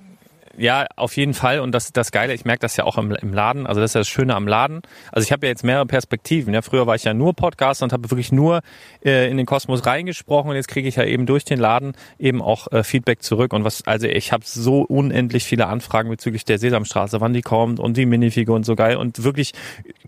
[0.58, 1.60] Ja, auf jeden Fall.
[1.60, 3.66] Und das das Geile, ich merke das ja auch im, im Laden.
[3.66, 4.82] Also das ist ja das Schöne am Laden.
[5.12, 6.52] Also ich habe ja jetzt mehrere Perspektiven.
[6.52, 8.62] Ja, früher war ich ja nur Podcaster und habe wirklich nur
[9.04, 10.50] äh, in den Kosmos reingesprochen.
[10.50, 13.52] Und jetzt kriege ich ja eben durch den Laden eben auch äh, Feedback zurück.
[13.52, 17.78] Und was, also ich habe so unendlich viele Anfragen bezüglich der Sesamstraße, wann die kommt
[17.78, 18.96] und die Minifigur und so geil.
[18.96, 19.52] Und wirklich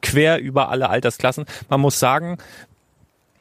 [0.03, 1.45] quer über alle Altersklassen.
[1.69, 2.39] Man muss sagen,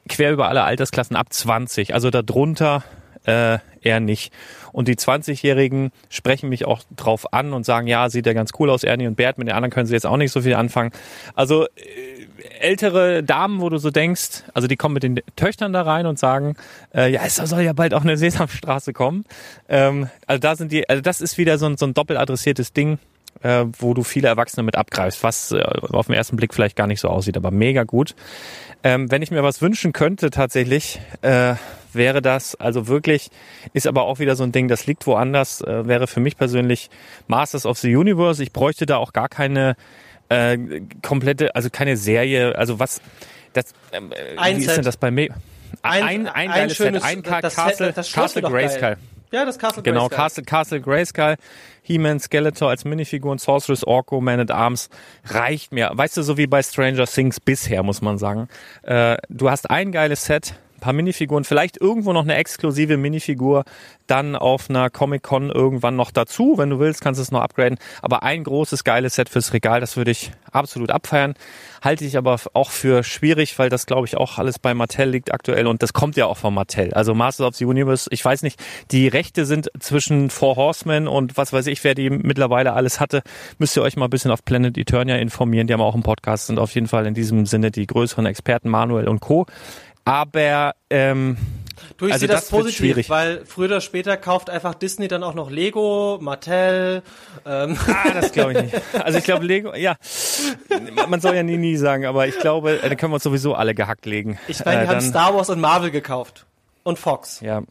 [0.07, 1.95] quer über alle Altersklassen ab 20.
[1.95, 2.83] Also darunter
[3.25, 4.33] äh, eher nicht.
[4.71, 8.69] Und die 20-Jährigen sprechen mich auch drauf an und sagen, ja, sieht ja ganz cool
[8.69, 10.91] aus, Ernie und Bert, mit den anderen können sie jetzt auch nicht so viel anfangen.
[11.35, 12.27] Also äh,
[12.59, 16.19] ältere Damen, wo du so denkst, also die kommen mit den Töchtern da rein und
[16.19, 16.55] sagen,
[16.93, 19.25] äh, ja, es soll ja bald auch eine Sesamstraße kommen.
[19.67, 22.19] Ähm, also da sind die, also das ist wieder so ein, so ein doppelt
[22.75, 22.99] Ding,
[23.43, 26.87] äh, wo du viele Erwachsene mit abgreifst, was äh, auf den ersten Blick vielleicht gar
[26.87, 28.15] nicht so aussieht, aber mega gut.
[28.83, 31.55] Ähm, wenn ich mir was wünschen könnte tatsächlich, äh,
[31.91, 33.29] wäre das also wirklich,
[33.73, 36.89] ist aber auch wieder so ein Ding, das liegt woanders, äh, wäre für mich persönlich
[37.27, 38.41] Masters of the Universe.
[38.41, 39.75] Ich bräuchte da auch gar keine
[40.29, 40.57] äh,
[41.01, 43.01] komplette, also keine Serie, also was,
[43.53, 45.33] das, äh, Ein wie ist denn das bei mir?
[45.81, 48.49] Ein, ein, ein, geiles schönes- Set, ein das- Castle, das Schloss Castle.
[48.49, 48.97] Grayskull.
[49.31, 50.17] Ja, das Castle Genau, Grayskull.
[50.17, 51.35] Castle, Castle Grayskull,
[51.83, 54.89] He-Man, Skeletor als Minifiguren, Sorceress, Orko, Man at Arms
[55.25, 55.91] reicht mir.
[55.93, 58.47] Weißt du, so wie bei Stranger Things bisher, muss man sagen.
[58.83, 63.63] Äh, du hast ein geiles Set, paar Minifiguren, vielleicht irgendwo noch eine exklusive Minifigur,
[64.07, 66.57] dann auf einer Comic-Con irgendwann noch dazu.
[66.57, 67.77] Wenn du willst, kannst du es noch upgraden.
[68.01, 71.35] Aber ein großes, geiles Set fürs Regal, das würde ich absolut abfeiern.
[71.81, 75.33] Halte ich aber auch für schwierig, weil das, glaube ich, auch alles bei Mattel liegt
[75.33, 76.93] aktuell und das kommt ja auch von Mattel.
[76.93, 78.59] Also Masters of the Universe, ich weiß nicht,
[78.91, 83.21] die Rechte sind zwischen Four Horsemen und was weiß ich, wer die mittlerweile alles hatte.
[83.59, 85.67] Müsst ihr euch mal ein bisschen auf Planet Eternia informieren.
[85.67, 88.69] Die haben auch einen Podcast, sind auf jeden Fall in diesem Sinne die größeren Experten,
[88.69, 89.45] Manuel und Co.
[90.09, 91.37] Aber ähm,
[91.97, 93.09] Du, ich Also sehe das, das positiv, schwierig.
[93.09, 97.03] weil früher oder später kauft einfach Disney dann auch noch Lego, Mattel.
[97.45, 98.75] Ähm, Ah, das glaube ich nicht.
[99.03, 99.95] Also ich glaube, Lego, ja,
[101.07, 103.53] man soll ja nie, nie sagen, aber ich glaube, äh, da können wir uns sowieso
[103.55, 104.37] alle gehackt legen.
[104.47, 106.45] ich meine, die Äh, haben dann- Star Wars und Marvel gekauft.
[106.83, 107.41] Und Fox.
[107.41, 107.63] Ja.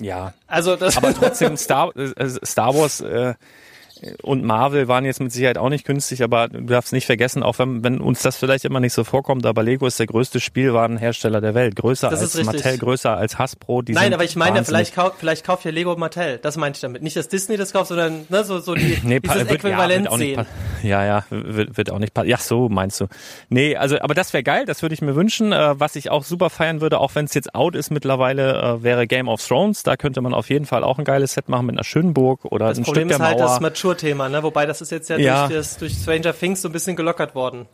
[0.00, 0.34] Ja.
[0.46, 3.34] Also das Aber trotzdem, Star, äh, Star Wars äh,
[4.22, 7.58] und Marvel waren jetzt mit Sicherheit auch nicht günstig, aber du darfst nicht vergessen, auch
[7.58, 11.40] wenn, wenn uns das vielleicht immer nicht so vorkommt, aber Lego ist der größte Spielwarenhersteller
[11.40, 11.76] der Welt.
[11.76, 12.46] Größer Das als ist.
[12.46, 13.82] Mattel, größer als Hasbro.
[13.82, 14.66] Die Nein, aber ich meine, wahnsinnig.
[14.90, 16.38] vielleicht, kau vielleicht kauft ja Lego Mattel.
[16.38, 17.02] Das meinte ich damit.
[17.02, 20.04] Nicht, dass Disney das kauft, sondern ne, so, so die, Nee, dieses wird, ja, Äquivalent
[20.04, 20.46] nicht sehen.
[20.82, 22.28] Ja, ja, wird, wird auch nicht passen.
[22.28, 23.06] Ja, so meinst du.
[23.48, 25.52] Nee, also, aber das wäre geil, das würde ich mir wünschen.
[25.52, 28.82] Äh, was ich auch super feiern würde, auch wenn es jetzt out ist mittlerweile, äh,
[28.82, 29.82] wäre Game of Thrones.
[29.82, 32.44] Da könnte man auf jeden Fall auch ein geiles Set machen mit einer schönen Burg
[32.46, 33.46] oder Das ein Problem Stück ist der halt Mauer.
[33.48, 33.60] das
[33.92, 34.42] Mature-Thema, ne?
[34.42, 35.46] Wobei das ist jetzt ja, Ja.
[35.48, 37.66] Durch, das, durch Stranger Things so ein bisschen gelockert worden.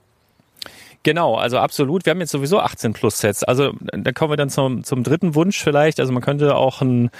[1.05, 2.05] Genau, also absolut.
[2.05, 3.45] Wir haben jetzt sowieso 18 plus Sets.
[3.45, 6.01] Also da kommen wir dann zum, zum dritten Wunsch vielleicht.
[6.01, 7.11] Also man könnte auch einen,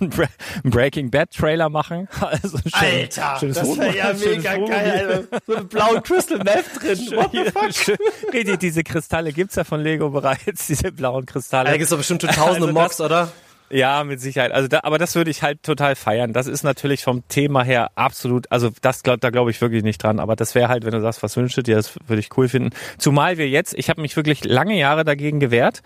[0.62, 2.06] Breaking Bad Trailer machen.
[2.20, 3.08] Also schön,
[3.40, 5.26] schönes das wäre ja mega geil.
[5.30, 5.40] Alter.
[5.46, 6.98] So einen blauen Crystal Meth drin.
[7.16, 7.72] What the fuck?
[7.74, 7.96] Schön-
[8.32, 11.70] Richtig, diese Kristalle gibt's ja von Lego bereits, diese blauen Kristalle.
[11.70, 13.28] Da gibt's doch bestimmt schon tausende Also Mobs, das- oder?
[13.70, 14.52] Ja, mit Sicherheit.
[14.52, 16.32] Also da, aber das würde ich halt total feiern.
[16.32, 20.02] Das ist natürlich vom Thema her absolut, also das glaub, da glaube ich wirklich nicht
[20.02, 20.20] dran.
[20.20, 22.48] Aber das wäre halt, wenn du sagst, was wünschst du dir, das würde ich cool
[22.48, 22.70] finden.
[22.96, 25.82] Zumal wir jetzt, ich habe mich wirklich lange Jahre dagegen gewehrt.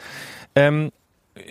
[0.54, 0.92] Ähm,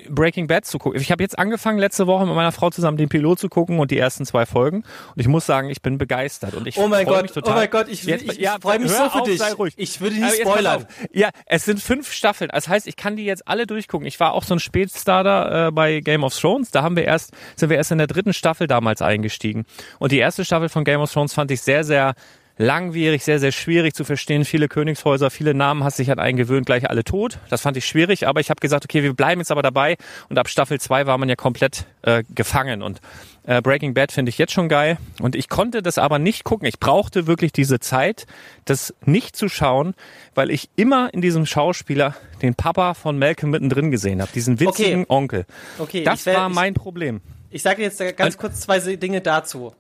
[0.10, 1.02] Breaking Bad zu gucken.
[1.02, 3.90] Ich habe jetzt angefangen, letzte Woche mit meiner Frau zusammen den Pilot zu gucken und
[3.90, 4.78] die ersten zwei Folgen.
[4.78, 6.54] Und ich muss sagen, ich bin begeistert.
[6.54, 7.54] Und ich Oh mein Gott, mich total.
[7.54, 9.40] oh mein Gott, ich, Jetzt- ich, ich ja, freue mich so für auf, dich.
[9.40, 9.74] Sei ruhig.
[9.78, 10.86] Ich würde nicht spoilern.
[11.12, 12.52] Ja, es sind fünf Staffeln.
[12.54, 14.06] Das heißt, ich kann die jetzt alle durchgucken.
[14.08, 16.70] Ich war auch so ein Spätstarter äh, bei Game of Thrones.
[16.70, 19.66] Da haben wir erst, sind wir erst in der dritten Staffel damals eingestiegen.
[19.98, 22.14] Und die erste Staffel von Game of Thrones fand ich sehr, sehr
[22.58, 24.46] langwierig, sehr, sehr schwierig zu verstehen.
[24.46, 27.40] Viele Königshäuser, viele Namen hast dich an einen gewöhnt, gleich alle tot.
[27.50, 29.98] Das fand ich schwierig, aber ich habe gesagt, okay, wir bleiben jetzt aber dabei.
[30.30, 32.82] Und ab Staffel 2 war man ja komplett äh, gefangen.
[32.82, 33.02] Und
[33.44, 34.98] äh, Breaking Bad finde ich jetzt schon geil.
[35.20, 36.68] Und ich konnte das aber nicht gucken.
[36.68, 38.26] Ich brauchte wirklich diese Zeit,
[38.66, 39.96] das nicht zu schauen,
[40.36, 44.32] weil ich immer in diesem Schauspieler den Papa von Malcolm mittendrin gesehen habe.
[44.34, 45.06] Diesen witzigen Okay.
[45.10, 45.46] Onkel.
[45.80, 47.22] Okay, das wär- war mein Problem.
[47.50, 49.74] Ich sage jetzt ganz kurz zwei Dinge dazu.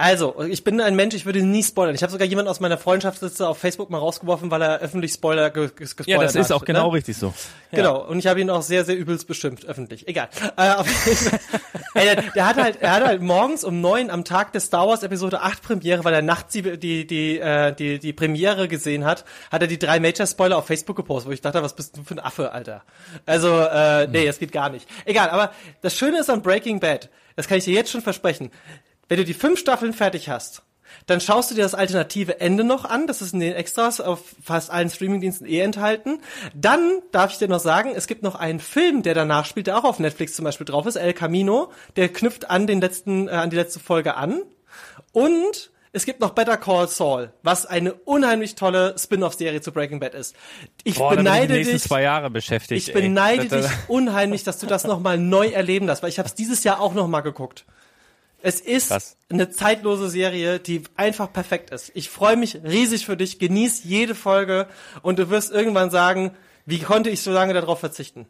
[0.00, 1.94] Also, ich bin ein Mensch, ich würde nie spoilern.
[1.94, 5.50] Ich habe sogar jemanden aus meiner Freundschaftsliste auf Facebook mal rausgeworfen, weil er öffentlich Spoiler
[5.50, 6.94] ge ge gespoilert Ja, das ist hat, auch genau ne?
[6.94, 7.34] richtig so.
[7.70, 10.08] Genau, und ich habe ihn auch sehr, sehr übelst bestimmt, öffentlich.
[10.08, 10.30] Egal.
[10.56, 10.72] Äh,
[11.94, 14.88] Ey, der, der hat halt, er hat halt morgens um neun am Tag der Star
[14.88, 19.04] Wars Episode 8 Premiere, weil er nachts die, die, die, äh, die, die Premiere gesehen
[19.04, 21.98] hat, hat er die drei Major Spoiler auf Facebook gepostet, wo ich dachte, was bist
[21.98, 22.84] du für ein Affe, Alter?
[23.26, 24.88] Also, äh, nee, das geht gar nicht.
[25.04, 28.50] Egal, aber das Schöne ist an Breaking Bad, das kann ich dir jetzt schon versprechen,
[29.10, 30.62] wenn du die fünf Staffeln fertig hast,
[31.06, 33.06] dann schaust du dir das alternative Ende noch an.
[33.06, 36.20] Das ist in den Extras auf fast allen Streamingdiensten eh enthalten.
[36.54, 39.78] Dann darf ich dir noch sagen, es gibt noch einen Film, der danach spielt, der
[39.78, 41.70] auch auf Netflix zum Beispiel drauf ist, El Camino.
[41.96, 44.42] Der knüpft an den letzten, äh, an die letzte Folge an.
[45.12, 50.14] Und es gibt noch Better Call Saul, was eine unheimlich tolle Spin-off-Serie zu Breaking Bad
[50.14, 50.36] ist.
[50.84, 51.82] Ich Boah, ich beneide nächsten dich.
[51.82, 52.88] zwei Jahre beschäftigt.
[52.88, 53.00] Ich ey.
[53.02, 56.34] beneide Das- dich unheimlich, dass du das nochmal neu erleben lässt, weil ich habe es
[56.34, 57.64] dieses Jahr auch nochmal geguckt.
[58.42, 59.16] Es ist Krass.
[59.30, 61.92] eine zeitlose Serie, die einfach perfekt ist.
[61.94, 64.66] Ich freue mich riesig für dich, genieß jede Folge
[65.02, 66.32] und du wirst irgendwann sagen,
[66.66, 68.26] wie konnte ich so lange darauf verzichten?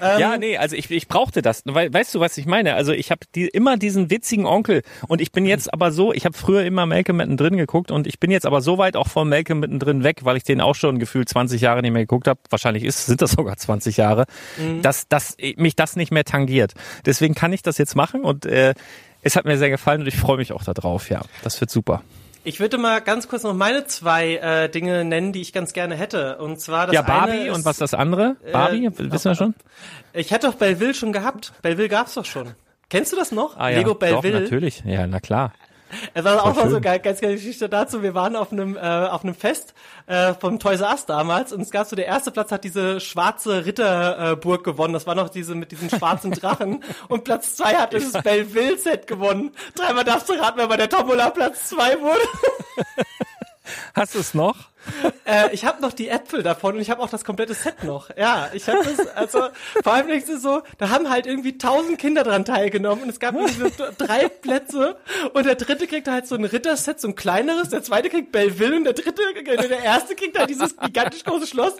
[0.00, 1.62] Ähm, Ja, nee, also ich, ich brauchte das.
[1.64, 2.74] Weil, weißt du, was ich meine?
[2.74, 6.24] Also ich habe die, immer diesen witzigen Onkel und ich bin jetzt aber so, ich
[6.24, 9.28] habe früher immer Malcolm mittendrin geguckt und ich bin jetzt aber so weit auch von
[9.28, 12.40] Malcolm mittendrin weg, weil ich den auch schon gefühlt 20 Jahre nicht mehr geguckt habe.
[12.50, 14.24] Wahrscheinlich ist, sind das sogar 20 Jahre,
[14.82, 16.74] dass, dass mich das nicht mehr tangiert.
[17.06, 18.74] Deswegen kann ich das jetzt machen und äh,
[19.24, 21.10] es hat mir sehr gefallen und ich freue mich auch darauf.
[21.10, 22.02] Ja, das wird super.
[22.46, 25.96] Ich würde mal ganz kurz noch meine zwei äh, Dinge nennen, die ich ganz gerne
[25.96, 26.36] hätte.
[26.36, 28.36] Und zwar das ja, Barbie ist, und was das andere?
[28.52, 29.54] Barbie, wissen wir schon?
[30.12, 31.54] Ich hätte doch Belleville schon gehabt.
[31.62, 32.54] Belleville gab's doch schon.
[32.90, 33.56] Kennst du das noch?
[33.56, 34.40] Ah, ja, Lego doch, Belleville.
[34.42, 34.82] natürlich.
[34.84, 35.54] Ja, na klar.
[36.14, 36.70] Es war auch mal schön.
[36.70, 38.02] so geil, ganz geile Geschichte dazu.
[38.02, 39.74] Wir waren auf einem äh, auf einem Fest
[40.06, 43.00] äh, vom Toys R Us damals und es gab so der erste Platz hat diese
[43.00, 44.94] schwarze Ritterburg äh, gewonnen.
[44.94, 49.06] Das war noch diese mit diesen schwarzen Drachen und Platz zwei hat das Belleville Set
[49.06, 49.52] gewonnen.
[49.74, 52.22] Dreimal darfst du raten, wer bei der Tombola Platz zwei wurde.
[53.94, 54.73] Hast du es noch?
[55.24, 58.10] äh, ich habe noch die Äpfel davon und ich habe auch das komplette Set noch.
[58.16, 59.48] Ja, ich habe das, also
[59.82, 63.20] vor allem ist es so, da haben halt irgendwie tausend Kinder dran teilgenommen und es
[63.20, 64.96] gab diese drei Plätze
[65.32, 68.76] und der dritte kriegt halt so ein Ritterset, so ein kleineres, der zweite kriegt Belleville
[68.76, 71.74] und der dritte, äh, der erste kriegt halt dieses gigantisch große Schloss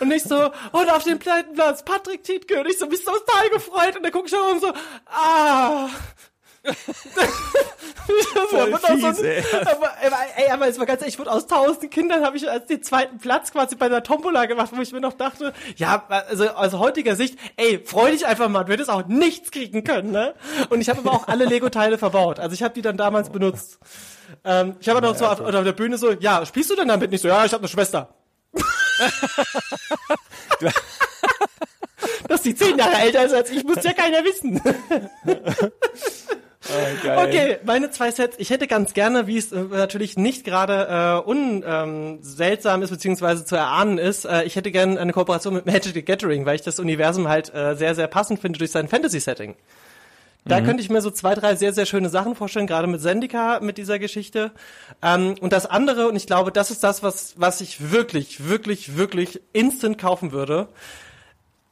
[0.00, 3.12] und ich so, und auf dem zweiten Platz Patrick Tietke und ich so, mich so
[3.12, 4.72] total gefreut und dann guck ich auch und so,
[5.06, 5.88] ah.
[8.50, 9.44] Voll fies, ey.
[9.52, 9.92] aber,
[10.36, 12.82] ey, aber jetzt mal ganz ehrlich, ich wurde aus tausend Kindern habe ich als den
[12.82, 16.72] zweiten Platz quasi bei der Tombola gemacht, wo ich mir noch dachte, ja, also aus
[16.74, 20.34] heutiger Sicht, ey, freu dich einfach mal, du hättest auch nichts kriegen können, ne?
[20.68, 22.40] Und ich habe aber auch alle Lego-Teile verbaut.
[22.40, 23.78] Also ich habe die dann damals benutzt.
[24.44, 27.10] Ähm, ich habe dann so auf, auf der Bühne so, ja, spielst du denn damit
[27.10, 27.28] nicht so?
[27.28, 28.14] Ja, ich habe eine Schwester.
[32.28, 34.60] Dass die zehn Jahre älter ist als ich, muss ja keiner wissen.
[37.16, 38.36] Okay, meine zwei Sets.
[38.38, 43.44] Ich hätte ganz gerne, wie es äh, natürlich nicht gerade äh, un, ähm, ist, beziehungsweise
[43.44, 46.62] zu erahnen ist, äh, ich hätte gerne eine Kooperation mit Magic the Gathering, weil ich
[46.62, 49.54] das Universum halt äh, sehr, sehr passend finde durch sein Fantasy-Setting.
[50.46, 53.60] Da könnte ich mir so zwei, drei sehr, sehr schöne Sachen vorstellen, gerade mit Zendika,
[53.60, 54.52] mit dieser Geschichte.
[55.02, 58.96] Ähm, und das andere, und ich glaube, das ist das, was, was ich wirklich, wirklich,
[58.96, 60.68] wirklich instant kaufen würde.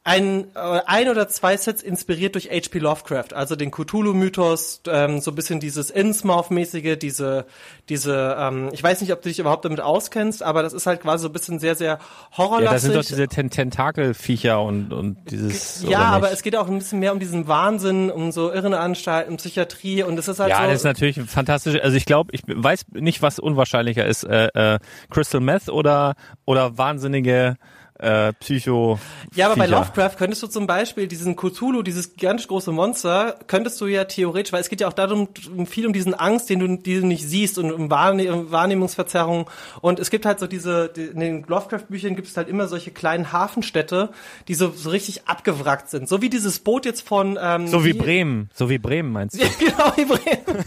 [0.05, 2.79] Ein, äh, ein oder zwei Sets inspiriert durch H.P.
[2.79, 7.45] Lovecraft, also den Cthulhu-Mythos, ähm, so ein bisschen dieses Innsmouth-mäßige, diese,
[7.89, 11.01] diese, ähm, ich weiß nicht, ob du dich überhaupt damit auskennst, aber das ist halt
[11.01, 12.71] quasi so ein bisschen sehr, sehr Ja, horrorlastig.
[12.71, 15.83] da sind doch diese Ten Tentakelviecher und, und dieses.
[15.83, 20.03] ja, aber es geht auch ein bisschen mehr um diesen Wahnsinn, um so Irrenanstalten, Psychiatrie
[20.03, 20.67] und es ist halt Ja, so.
[20.67, 21.77] das ist natürlich fantastisch.
[21.83, 24.23] Also ich glaube, ich weiß nicht, was unwahrscheinlicher ist.
[24.23, 24.79] Äh, äh,
[25.09, 27.57] Crystal Meth oder, oder wahnsinnige
[27.99, 28.99] äh, Psycho.
[29.35, 29.67] Ja, aber bei.
[29.67, 34.51] Lovecraft könntest du zum Beispiel diesen Cthulhu, dieses gigantisch große Monster, könntest du ja theoretisch,
[34.51, 37.05] weil es geht ja auch darum, um viel um diesen Angst, den du, die du
[37.05, 39.49] nicht siehst und um Wahrne Wahrnehmungsverzerrung.
[39.81, 42.91] Und es gibt halt so diese, die, in den Lovecraft-Büchern gibt es halt immer solche
[42.91, 44.09] kleinen Hafenstädte,
[44.47, 46.07] die so, so richtig abgewrackt sind.
[46.07, 47.37] So wie dieses Boot jetzt von...
[47.41, 48.49] Ähm, So wie Bremen.
[48.53, 49.43] So wie Bremen meinst du?
[49.43, 50.65] Ja, genau, wie Bremen.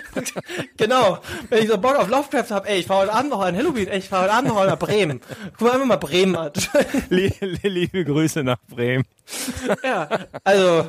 [0.76, 1.18] genau.
[1.48, 3.88] Wenn ich so Bock auf Lovecraft habe, ey, ich fahr heute Abend noch an Halloween,
[3.88, 5.20] ey, ich fahr heute Abend noch nach Bremen.
[5.58, 6.29] Guck mal einfach mal Bremen
[7.10, 9.04] Lie- Liebe Grüße nach Bremen.
[9.84, 10.08] Ja,
[10.44, 10.86] also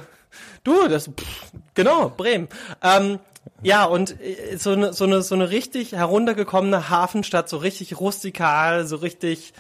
[0.64, 2.48] du, das pff, genau Bremen.
[2.82, 3.20] Ähm,
[3.64, 8.86] Ja, und äh, so eine, so eine, so eine richtig heruntergekommene Hafenstadt, so richtig rustikal,
[8.86, 9.54] so richtig,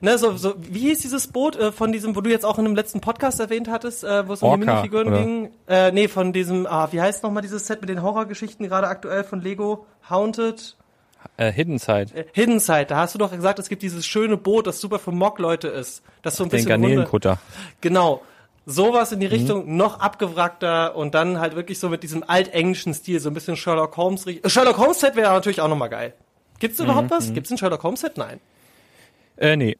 [0.00, 2.64] ne, so, so, wie hieß dieses Boot äh, von diesem, wo du jetzt auch in
[2.64, 5.18] einem letzten Podcast erwähnt hattest, äh, wo es um die Orca, Minifiguren oder?
[5.18, 5.50] ging?
[5.68, 9.22] Äh, nee, von diesem, ah, wie heißt nochmal dieses Set mit den Horrorgeschichten gerade aktuell
[9.24, 9.86] von Lego?
[10.08, 10.76] Haunted?
[11.36, 12.06] Äh, Hidden Side.
[12.14, 14.98] Äh, Hidden Side, da hast du doch gesagt, es gibt dieses schöne Boot, das super
[14.98, 16.02] für Mock-Leute ist.
[16.22, 17.38] Das so ein Den bisschen runter- Garnelenkutter.
[17.80, 18.22] Genau.
[18.68, 19.32] Sowas in die Mhm.
[19.32, 23.56] Richtung, noch abgewrackter und dann halt wirklich so mit diesem altenglischen Stil, so ein bisschen
[23.56, 24.26] Sherlock Holmes.
[24.26, 26.14] Äh, Sherlock Holmes Set wäre natürlich auch nochmal geil.
[26.58, 27.32] Gibt's Mhm, überhaupt was?
[27.32, 28.16] Gibt's ein Sherlock Holmes Set?
[28.18, 28.40] Nein.
[29.36, 29.76] Äh, nee.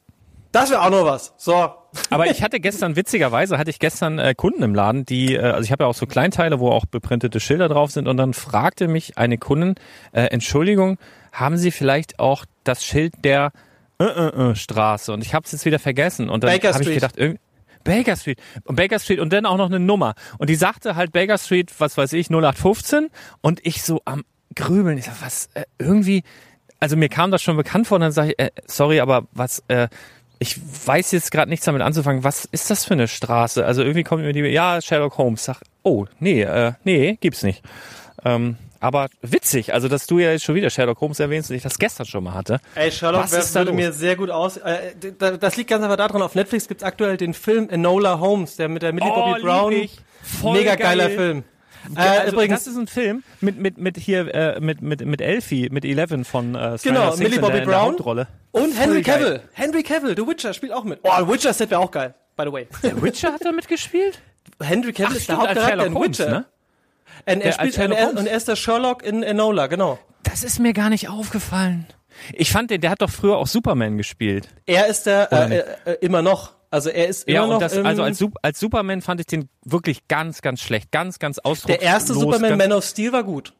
[0.53, 1.33] Das wäre auch noch was.
[1.37, 1.53] So.
[2.09, 5.63] Aber ich hatte gestern, witzigerweise, hatte ich gestern äh, Kunden im Laden, die, äh, also
[5.65, 8.87] ich habe ja auch so Kleinteile, wo auch beprintete Schilder drauf sind und dann fragte
[8.87, 9.75] mich eine Kundin,
[10.13, 10.97] äh, Entschuldigung,
[11.31, 13.51] haben Sie vielleicht auch das Schild der
[13.99, 15.11] äh, äh, äh, Straße?
[15.11, 16.29] Und ich habe es jetzt wieder vergessen.
[16.29, 17.01] Und dann Baker habe ich Street.
[17.01, 17.39] gedacht, irgend
[17.83, 18.39] Baker Street.
[18.65, 20.15] Und Baker Street und dann auch noch eine Nummer.
[20.37, 23.09] Und die sagte halt Baker Street, was weiß ich, 0815
[23.41, 24.25] und ich so am
[24.55, 24.97] Grübeln.
[24.97, 26.23] Ich sag, was, äh, irgendwie,
[26.79, 29.63] also mir kam das schon bekannt vor und dann sage ich, äh, sorry, aber was,
[29.69, 29.87] äh,
[30.39, 32.23] ich weiß jetzt gerade nichts damit anzufangen.
[32.23, 33.65] Was ist das für eine Straße?
[33.65, 35.45] Also irgendwie kommt mir die, ja, Sherlock Holmes.
[35.45, 37.63] Sag, oh, nee, äh, nee, gibt's nicht.
[38.23, 41.63] Ähm, aber witzig, also dass du ja jetzt schon wieder Sherlock Holmes erwähnst und ich
[41.63, 42.59] das gestern schon mal hatte.
[42.75, 44.57] Ey, Sherlock Was ist würde mir sehr gut aus.
[44.57, 48.69] Äh, das liegt ganz einfach daran, auf Netflix gibt's aktuell den Film Enola Holmes, der
[48.69, 49.35] mit der Millie Bobby Oh,
[49.69, 49.91] lieb
[50.41, 50.53] Brown.
[50.53, 51.15] Mega geiler geil.
[51.17, 51.43] Film.
[51.95, 55.21] Äh, also, übrigens, das ist ein Film mit mit mit hier äh, mit mit mit
[55.21, 57.91] Elfie, mit Eleven von äh, Stranger Genau, Things Millie in Bobby der, in der Brown.
[57.93, 58.27] Hauptrolle.
[58.51, 59.19] und Henry geil.
[59.19, 59.41] Cavill.
[59.53, 60.99] Henry Cavill, The Witcher, spielt auch mit.
[61.03, 62.67] Oh, Witcher Set wäre auch geil, by the way.
[62.83, 64.19] Der Witcher hat da mitgespielt?
[64.61, 66.29] Henry Cavill Ach, ist der Hauptcharakter in Witcher.
[66.29, 66.45] ne?
[67.25, 69.99] Und er, spielt, und, Sherlock er, und er ist der Sherlock in Enola, genau.
[70.23, 71.87] Das ist mir gar nicht aufgefallen.
[72.33, 74.49] Ich fand den, der hat doch früher auch Superman gespielt.
[74.65, 76.53] Er ist der, äh, äh, immer noch.
[76.69, 79.49] Also er ist immer Ja, noch und das, also als, als Superman fand ich den
[79.63, 80.91] wirklich ganz, ganz schlecht.
[80.91, 81.79] Ganz, ganz ausdruckslos.
[81.79, 83.53] der erste Superman Man of Steel war gut.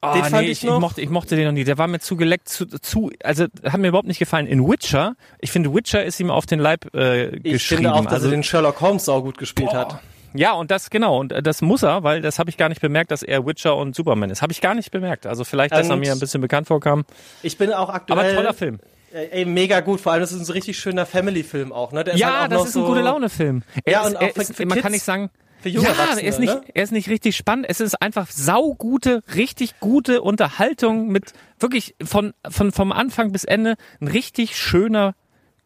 [0.00, 0.80] Ah, den fand nee, ich ich, noch.
[0.80, 1.62] mochte, ich mochte den noch nie.
[1.62, 4.46] Der war mir zu geleckt, zu, zu also hat mir überhaupt nicht gefallen.
[4.48, 7.82] In Witcher, ich finde Witcher ist ihm auf den Leib äh, Ich geschrieben.
[7.84, 9.78] finde auch, dass also, er den Sherlock Holmes sau gut gespielt Boah.
[9.78, 10.02] hat.
[10.34, 12.80] Ja, und das genau, und äh, das muss er, weil das habe ich gar nicht
[12.80, 14.42] bemerkt, dass er Witcher und Superman ist.
[14.42, 15.26] Habe ich gar nicht bemerkt.
[15.26, 17.04] Also vielleicht, dass er Und- mir ein bisschen bekannt vorkam.
[17.42, 18.18] Ich bin auch aktuell.
[18.18, 18.78] Aber toller Film.
[19.12, 20.00] Ey, ey, mega gut.
[20.00, 22.02] Vor allem, das ist ein richtig schöner Family-Film auch, ne?
[22.02, 23.62] Der Ja, halt auch das ist ein so gute Laune-Film.
[23.84, 25.30] Er Ja, ist, und auch er für- ist, für man kann Kids, nicht sagen,
[25.64, 25.80] ja,
[26.16, 26.62] er ist nicht, ne?
[26.74, 27.66] er ist nicht richtig spannend.
[27.68, 33.74] Es ist einfach saugute, richtig gute Unterhaltung mit wirklich von, von, vom Anfang bis Ende
[34.00, 35.14] ein richtig schöner,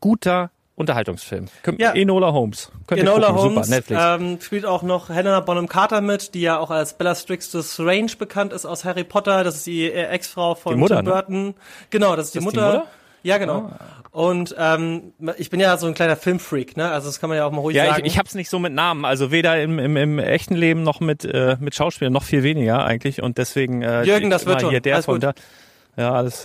[0.00, 1.46] guter Unterhaltungsfilm.
[1.78, 1.92] Ja.
[1.92, 2.70] Enola Holmes.
[2.86, 3.42] Könnt Enola gucken.
[3.42, 4.02] Holmes Super, Netflix.
[4.04, 8.52] ähm, spielt auch noch Helena Bonham Carter mit, die ja auch als Bellatrix Strange bekannt
[8.52, 9.42] ist aus Harry Potter.
[9.42, 11.10] Das ist die äh, Ex-Frau von Mutter, Tim ne?
[11.10, 11.54] Burton.
[11.90, 12.72] Genau, das ist die, Das ist die Mutter.
[12.78, 12.88] Mutter?
[13.22, 13.72] Ja, genau.
[14.12, 16.90] Und ähm, ich bin ja so ein kleiner Filmfreak, ne?
[16.90, 18.04] Also das kann man ja auch mal ruhig ja, sagen.
[18.06, 21.00] ich, ich hab's nicht so mit Namen, also weder im, im, im echten Leben noch
[21.00, 24.70] mit, äh, mit Schauspielern, noch viel weniger eigentlich und deswegen äh, Jürgen, das wird schon.
[24.70, 25.24] hier der Alles von gut.
[25.24, 25.32] da.
[25.96, 26.44] Ja, alles.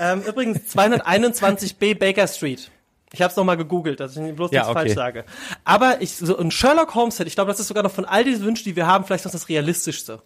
[0.00, 2.70] ähm, übrigens 221b Baker Street.
[3.12, 4.80] Ich habe es nochmal gegoogelt, dass ich bloß Ja, nichts okay.
[4.80, 5.24] falsch sage.
[5.64, 8.24] Aber ich so ein Sherlock Holmes Set, ich glaube, das ist sogar noch von all
[8.24, 10.20] diesen Wünschen, die wir haben, vielleicht noch das realistischste.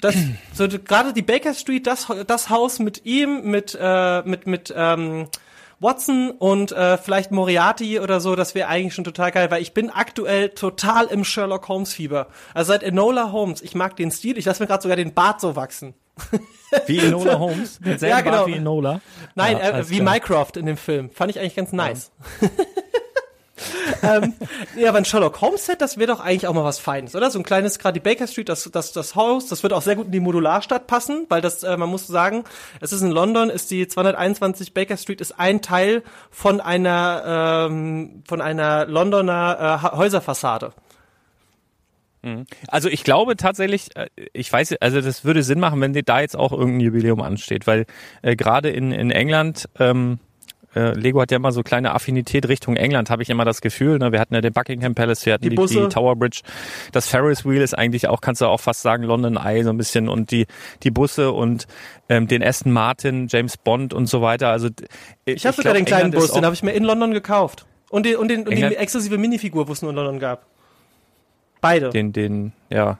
[0.00, 0.16] Das,
[0.52, 5.28] so gerade die Baker Street, das, das Haus mit ihm, mit äh, mit mit ähm,
[5.78, 9.74] Watson und äh, vielleicht Moriarty oder so, das wäre eigentlich schon total geil, weil ich
[9.74, 12.26] bin aktuell total im Sherlock Holmes Fieber.
[12.54, 15.40] Also seit Enola Holmes, ich mag den Stil, ich lasse mir gerade sogar den Bart
[15.40, 15.94] so wachsen.
[16.86, 17.78] Wie Enola Holmes.
[17.78, 18.36] Denselben Ja, genau.
[18.38, 19.00] Bart wie Enola.
[19.34, 20.14] Nein, Ja, äh, wie klar.
[20.14, 21.10] Mycroft in dem Film.
[21.10, 22.10] Fand ich eigentlich ganz nice.
[24.02, 24.34] ähm,
[24.76, 27.30] ja, aber ein Sherlock Holmes Set, das wäre doch eigentlich auch mal was Feines, oder?
[27.30, 29.96] So ein kleines, gerade die Baker Street, das, das, das Haus, das wird auch sehr
[29.96, 32.44] gut in die Modularstadt passen, weil das, äh, man muss sagen,
[32.80, 38.22] es ist in London, ist die 221 Baker Street ist ein Teil von einer, ähm,
[38.26, 40.72] von einer Londoner äh, Häuserfassade.
[42.68, 46.36] Also ich glaube tatsächlich, äh, ich weiß, also das würde Sinn machen, wenn da jetzt
[46.36, 47.86] auch irgendein Jubiläum ansteht, weil
[48.22, 50.18] äh, gerade in, in England, ähm,
[50.74, 53.98] äh, Lego hat ja immer so kleine Affinität Richtung England, habe ich immer das Gefühl.
[53.98, 54.12] Ne?
[54.12, 56.42] Wir hatten ja den Buckingham Palace, wir hatten Die die, die, Tower Bridge,
[56.92, 59.78] das Ferris Wheel ist eigentlich auch, kannst du auch fast sagen, London Eye so ein
[59.78, 60.46] bisschen und die
[60.82, 61.66] die Busse und
[62.08, 64.48] ähm, den Aston Martin, James Bond und so weiter.
[64.50, 64.68] Also
[65.24, 67.64] Ich habe sogar den kleinen Bus, den habe ich mir in London gekauft.
[67.90, 70.44] Und, den, und, den, und die England- exklusive Minifigur, wo es nur in London gab.
[71.60, 71.90] Beide.
[71.90, 72.98] den, den, ja.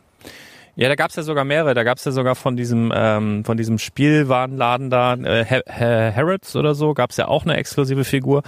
[0.77, 1.75] Ja, da gab's ja sogar mehrere.
[1.75, 6.55] Da gab's ja sogar von diesem, ähm, von diesem Spielwarenladen da, äh, Ha- Ha- Harrods
[6.55, 8.43] oder so, gab's ja auch eine exklusive Figur.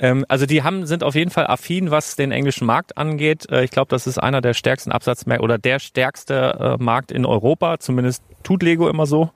[0.00, 3.48] Ähm, also die haben, sind auf jeden Fall affin, was den englischen Markt angeht.
[3.50, 7.26] Äh, ich glaube, das ist einer der stärksten Absatzmärkte oder der stärkste äh, Markt in
[7.26, 7.78] Europa.
[7.78, 9.30] Zumindest tut Lego immer so.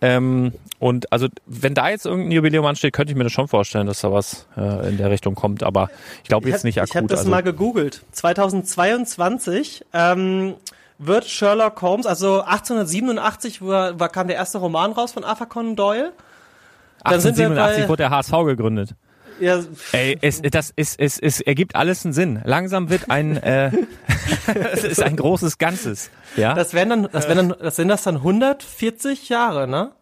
[0.00, 3.86] Ähm, und also, wenn da jetzt irgendein Jubiläum ansteht, könnte ich mir das schon vorstellen,
[3.86, 5.62] dass da was äh, in der Richtung kommt.
[5.62, 5.90] Aber
[6.22, 6.90] ich glaube jetzt nicht akut.
[6.90, 8.02] Ich habe das also, mal gegoogelt.
[8.12, 10.54] 2022 ähm,
[10.98, 15.76] wird Sherlock Holmes, also 1887 war, war, kam der erste Roman raus von Arthur Conan
[15.76, 16.12] Doyle.
[17.04, 18.94] Dann sind wir 1887 bei- wurde der HSV gegründet.
[19.40, 19.62] Ja,
[19.92, 22.40] Ey, es, das ist, es, es ergibt alles einen Sinn.
[22.44, 23.70] Langsam wird ein, äh,
[24.72, 26.10] es ist ein großes Ganzes.
[26.36, 26.54] Ja.
[26.54, 29.92] das wären dann, das wären dann, das sind das dann 140 Jahre, ne?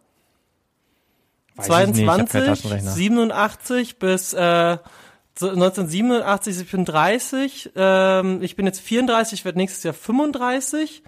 [1.55, 2.91] Weiß ich nicht, ich hab keinen 22, Taschenrechner.
[2.91, 4.77] 87 bis äh,
[5.39, 11.03] so 1987, ich bin 30, ähm, ich bin jetzt 34, werde nächstes Jahr 35.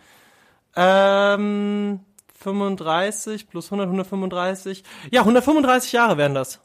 [0.76, 2.00] Ähm,
[2.36, 4.84] 35 plus 100, 135.
[5.12, 6.62] Ja, 135 Jahre wären das.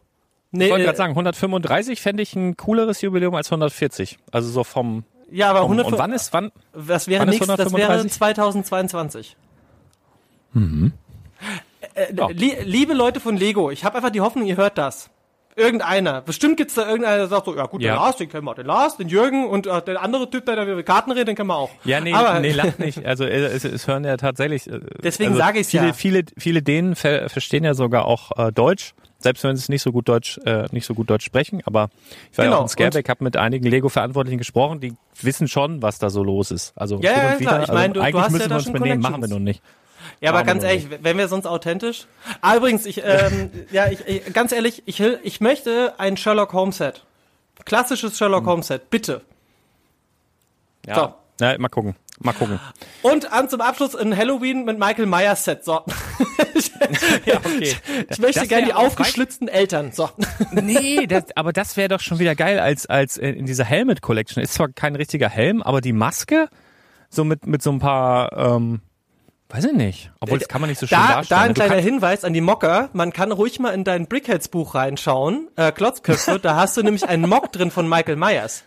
[0.54, 4.18] Nee, Ich wollte äh, gerade sagen, 135 fände ich ein cooleres Jubiläum als 140.
[4.32, 6.52] Also so vom, ja, aber vom 100, und wann ist wann?
[6.86, 8.12] das wäre wann ist nächstes, das wäre 135?
[8.12, 9.36] 2022.
[11.94, 12.28] Äh, Ja.
[12.28, 15.10] li liebe Leute von Lego, ich habe einfach die Hoffnung, ihr hört das.
[15.56, 16.20] Irgendeiner.
[16.20, 17.92] Bestimmt gibt's da irgendeiner, der sagt so, ja gut, Ja.
[17.92, 20.56] den Lars, den kennen wir, den Lars, den Jürgen und äh, der andere Typ, der
[20.56, 21.70] da über Karten redet, den kennen wir auch.
[21.84, 23.06] Ja, nee, Aber, nee, lach nicht.
[23.06, 24.68] Also äh, es, es hören ja tatsächlich.
[24.68, 25.92] äh, Deswegen also sage ich's viele, ja.
[25.92, 28.94] Viele, viele denen ver verstehen ja sogar auch äh, Deutsch,
[29.24, 31.60] selbst wenn sie es nicht so gut Deutsch, äh, nicht so gut Deutsch sprechen.
[31.66, 31.90] Aber
[32.30, 35.82] ich war ja Genau, auch in Scareback, habe mit einigen Lego-Verantwortlichen gesprochen, die wissen schon,
[35.82, 36.72] was da so los ist.
[36.76, 37.62] Also Ja, ja, wieder.
[37.62, 39.42] Ich meine, du- du also, eigentlich hast ja müssen da schon benehmen, machen wir nun
[39.42, 39.60] nicht.
[40.20, 42.06] Ja, aber ganz ehrlich, wenn wir sonst authentisch.
[42.40, 46.76] Ah, übrigens, ich, ähm, ja, ich, ich, ganz ehrlich, ich, ich möchte ein Sherlock Holmes
[46.76, 47.02] Set.
[47.64, 49.22] Klassisches Sherlock Holmes Set, bitte.
[50.86, 50.94] Ja.
[50.94, 51.14] So.
[51.40, 51.96] Ja, mal gucken.
[52.20, 52.60] Mal gucken.
[53.02, 55.64] Und an zum Abschluss ein Halloween mit Michael Myers Set.
[55.64, 55.80] So.
[57.24, 57.74] Ja, okay.
[58.10, 59.90] Ich möchte gerne die aufgeschlitzten Eltern.
[59.92, 60.10] So.
[60.52, 64.42] Nee, das, aber das wäre doch schon wieder geil als als in dieser Helmet Collection.
[64.42, 66.48] Ist zwar kein richtiger Helm, aber die Maske
[67.08, 68.80] so mit mit so ein paar ähm,
[69.48, 70.12] weiß ich nicht.
[70.20, 71.40] Obwohl das kann man nicht so schön Da, darstellen.
[71.40, 72.90] da ein Du kleiner Hinweis an die Mocker.
[72.92, 75.48] Man kann ruhig mal in dein Brickheads Buch reinschauen.
[75.56, 78.64] Äh, Klotzköpfe, da hast du nämlich einen Mock drin von Michael Myers.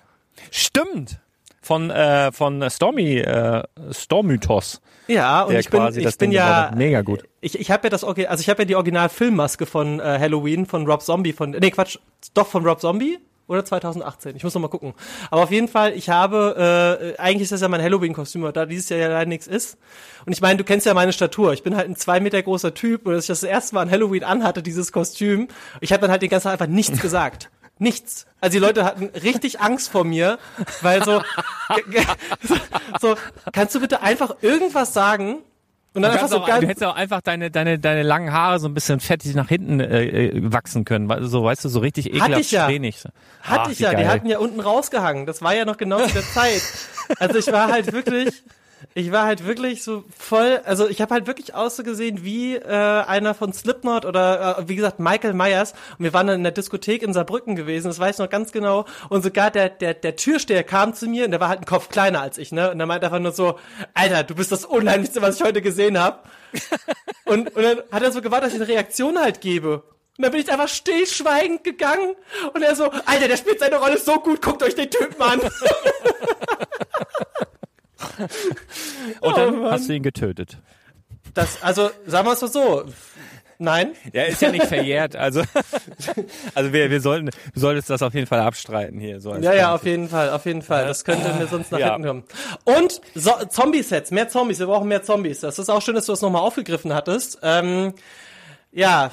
[0.52, 1.20] Stimmt.
[1.62, 4.82] Von äh, von Stormy äh, Stormythos.
[5.08, 6.72] Ja, und ich bin, ich das bin ja.
[6.76, 7.24] Mega gut.
[7.42, 10.66] Ich, ich habe ja das also ich habe ja die Original Filmmaske von äh, Halloween
[10.66, 11.98] von Rob Zombie von nee Quatsch,
[12.34, 14.36] doch von Rob Zombie oder 2018.
[14.36, 14.94] Ich muss noch mal gucken.
[15.32, 18.66] Aber auf jeden Fall, ich habe äh, eigentlich ist das ja mein Halloween Kostüm, da
[18.66, 19.78] dieses Jahr ja leider nichts ist.
[20.26, 21.54] Und ich meine, du kennst ja meine Statur.
[21.54, 23.92] Ich bin halt ein zwei Meter großer Typ und als ich das erste Mal an
[23.92, 25.48] Halloween anhatte, dieses Kostüm,
[25.80, 27.50] ich habe dann halt den ganzen Tag einfach nichts gesagt.
[27.80, 28.26] Nichts.
[28.42, 30.40] Also die Leute hatten richtig Angst vor mir,
[30.82, 31.22] weil so,
[33.02, 33.16] so,
[33.52, 35.40] kannst du bitte einfach irgendwas sagen?
[35.94, 38.32] Und dann Du, einfach so auch, ganz, du hättest auch einfach deine, deine, deine langen
[38.32, 41.12] Haare so ein bisschen fettig nach hinten äh, äh, wachsen können.
[41.28, 42.66] So, weißt du, so richtig ekelhaft ich ja.
[42.66, 43.04] strähnig.
[43.42, 44.08] Hatte Ach, ich ja, die geil.
[44.08, 45.26] hatten ja unten rausgehangen.
[45.26, 46.62] Das war ja noch genau zu der Zeit.
[47.18, 48.44] Also ich war halt wirklich,
[48.94, 53.36] ich war halt wirklich so voll, also ich habe halt wirklich ausgesehen wie äh, einer
[53.36, 55.74] von Slipknot oder äh, wie gesagt Michael Myers.
[55.98, 58.52] Und wir waren dann in der Diskothek in Saarbrücken gewesen, das weiß ich noch ganz
[58.52, 58.86] genau.
[59.10, 61.90] Und sogar der, der, der Türsteher kam zu mir und der war halt ein Kopf
[61.90, 62.72] kleiner als ich, ne?
[62.72, 63.60] Und der meinte einfach nur so,
[63.94, 66.20] Alter, du bist das Unheimlichste, was ich heute gesehen habe.
[67.26, 69.84] Und, und dann hat er so gewartet, dass ich eine Reaktion halt gebe.
[70.18, 72.16] Und dann bin ich einfach stillschweigend gegangen
[72.54, 75.42] und er so, Alter, der spielt seine Rolle so gut, guckt euch den Typen an.
[79.22, 79.72] Und dann Oh, Mann.
[79.72, 80.58] hast du ihn getötet.
[81.34, 82.86] Das, also, sagen wir es mal so.
[83.60, 83.94] Nein.
[84.14, 85.16] Ja, ist ja nicht verjährt.
[85.16, 85.42] Also,
[86.56, 89.20] also wir, wir sollten, du solltest das auf jeden Fall abstreiten hier.
[89.20, 89.74] So als Ja, ja, Fan.
[89.74, 90.86] auf jeden Fall, auf jeden Fall.
[90.86, 91.94] Das könnte mir sonst nach Ja.
[91.94, 92.24] hinten kommen.
[92.66, 95.40] Und so, Zombie-Sets, mehr Zombies, wir brauchen mehr Zombies.
[95.40, 97.40] Das ist auch schön, dass du das nochmal aufgegriffen hattest.
[97.42, 97.94] Ähm,
[98.72, 99.10] ja,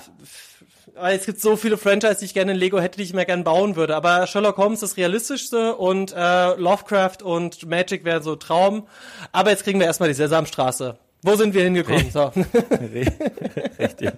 [0.97, 3.25] weil es gibt so viele Franchise, die ich gerne in Lego hätte, die ich mir
[3.25, 3.97] gerne bauen würde.
[3.97, 8.87] Aber Sherlock Holmes ist das realistischste und äh, Lovecraft und Magic wären so Traum.
[9.33, 10.97] Aber jetzt kriegen wir erstmal die Sesamstraße.
[11.23, 12.11] Wo sind wir hingekommen?
[12.11, 12.33] So.
[13.79, 14.13] Richtig.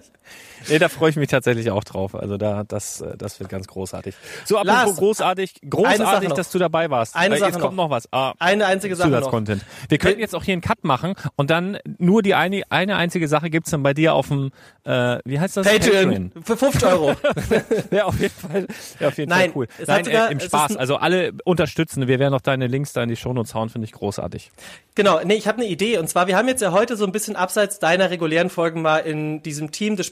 [0.69, 2.15] Nee, da freue ich mich tatsächlich auch drauf.
[2.15, 4.15] Also da, das, äh, das wird ganz großartig.
[4.45, 6.35] So, apropos großartig, großartig, noch.
[6.35, 7.15] dass du dabei warst.
[7.15, 7.85] Eine Äh, Sache jetzt kommt noch.
[7.85, 8.11] noch was.
[8.11, 9.17] Ah, Eine einzige Sache noch.
[9.17, 9.63] Zusatzcontent.
[9.89, 13.27] Wir könnten jetzt auch hier einen Cut machen und dann nur die eine, eine einzige
[13.27, 14.51] Sache gibt's dann bei dir auf dem,
[14.83, 15.67] äh, wie heißt das?
[15.67, 17.15] Patreon für 50 Euro.
[17.91, 18.67] Ja, auf jeden Fall.
[18.99, 19.67] Ja, auf jeden Nein, Fall cool.
[19.85, 20.75] Nein, sogar- äh, im Spaß.
[20.77, 22.07] Also alle unterstützen.
[22.07, 24.51] Wir werden noch deine Links da in die Shownotes hauen, finde ich großartig.
[24.95, 25.97] Genau, nee, ich habe eine Idee.
[25.97, 28.99] Und zwar, wir haben jetzt ja heute so ein bisschen abseits deiner regulären Folgen mal
[28.99, 30.05] in diesem Team des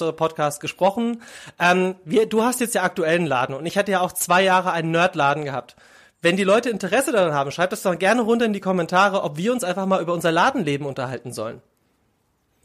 [0.00, 1.22] Spielwareninvestor Podcast gesprochen.
[1.58, 4.72] Ähm, wir, du hast jetzt ja aktuellen Laden und ich hatte ja auch zwei Jahre
[4.72, 5.76] einen Nerdladen gehabt.
[6.22, 9.36] Wenn die Leute Interesse daran haben, schreibt es doch gerne runter in die Kommentare, ob
[9.36, 11.62] wir uns einfach mal über unser Ladenleben unterhalten sollen.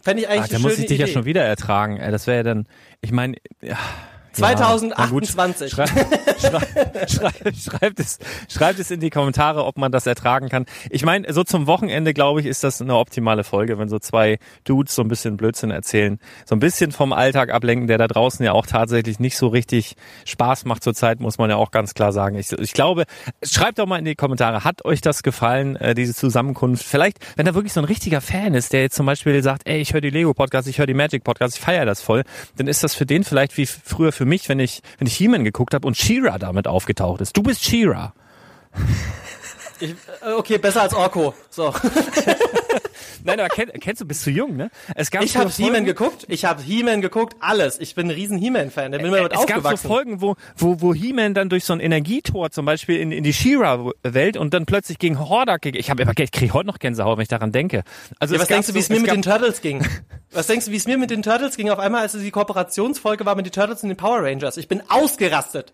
[0.02, 1.08] Fände ich eigentlich Ah, da muss ich dich Idee.
[1.08, 2.00] ja schon wieder ertragen.
[2.12, 2.68] Das wäre ja dann,
[3.02, 3.78] ich meine, ja,
[4.36, 5.72] 2028.
[5.72, 8.20] Schrei, schrei, schrei, schreibt, es,
[8.50, 10.66] schreibt es in die Kommentare, ob man das ertragen kann.
[10.90, 14.40] Ich meine, so zum Wochenende, glaube ich, ist das eine optimale Folge, wenn so zwei
[14.64, 16.20] Dudes so ein bisschen Blödsinn erzählen.
[16.46, 19.96] So ein bisschen vom Alltag ablenken, der da draußen ja auch tatsächlich nicht so richtig
[20.26, 22.38] Spaß macht zurzeit, muss man ja auch ganz klar sagen.
[22.38, 23.06] Ich, ich glaube,
[23.44, 26.84] schreibt doch mal in die Kommentare, hat euch das gefallen, äh, diese Zusammenkunft?
[26.84, 29.80] Vielleicht, wenn da wirklich so ein richtiger Fan ist, der jetzt zum Beispiel sagt, ey,
[29.80, 32.24] ich höre die Lego-Podcast, ich höre die Magic-Podcast, ich feiere das voll,
[32.58, 35.44] dann ist das für den vielleicht wie früher für mich, wenn ich, wenn ich He-Man
[35.44, 37.36] geguckt habe und She-Ra damit aufgetaucht ist.
[37.38, 38.14] Du bist She-Ra.
[39.80, 39.94] Äh,
[40.38, 41.34] okay, besser als Orko.
[41.50, 41.74] So.
[43.24, 44.70] Nein, aber kenn, kennst du, bist zu jung, ne?
[44.96, 47.80] Es gab Ich habe He-Man geguckt, ich habe He-Man geguckt, alles.
[47.80, 49.88] Ich bin ein riesen He-Man-Fan, der bin immer mit es gab so.
[49.88, 53.34] Folgen, wo, wo, wo He-Man dann durch so ein Energietor zum Beispiel in, in die
[53.34, 57.18] She-Ra-Welt und dann plötzlich gegen Hordak ge- Ich habe immer, ich kriege heute noch Gänsehaut,
[57.18, 57.84] wenn ich daran denke.
[58.20, 59.86] Also ja, was denkst du, wie es mir mit den Turtles ging?
[60.32, 61.70] Was denkst du, wie es mir mit den Turtles ging?
[61.70, 64.58] Auf einmal, als es die Kooperationsfolge war mit den Turtles und den Power Rangers.
[64.58, 65.74] Ich bin ausgerastet.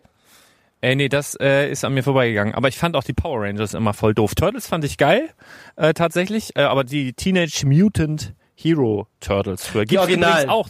[0.82, 2.56] Ey, nee, das äh, ist an mir vorbeigegangen.
[2.56, 4.34] Aber ich fand auch die Power Rangers immer voll doof.
[4.36, 5.30] Turtles fand ich geil,
[5.76, 6.56] äh, tatsächlich.
[6.56, 9.86] Äh, aber die Teenage Mutant Hero Turtles früher.
[9.86, 10.50] Gibt's Originalen.
[10.50, 10.70] übrigens auch.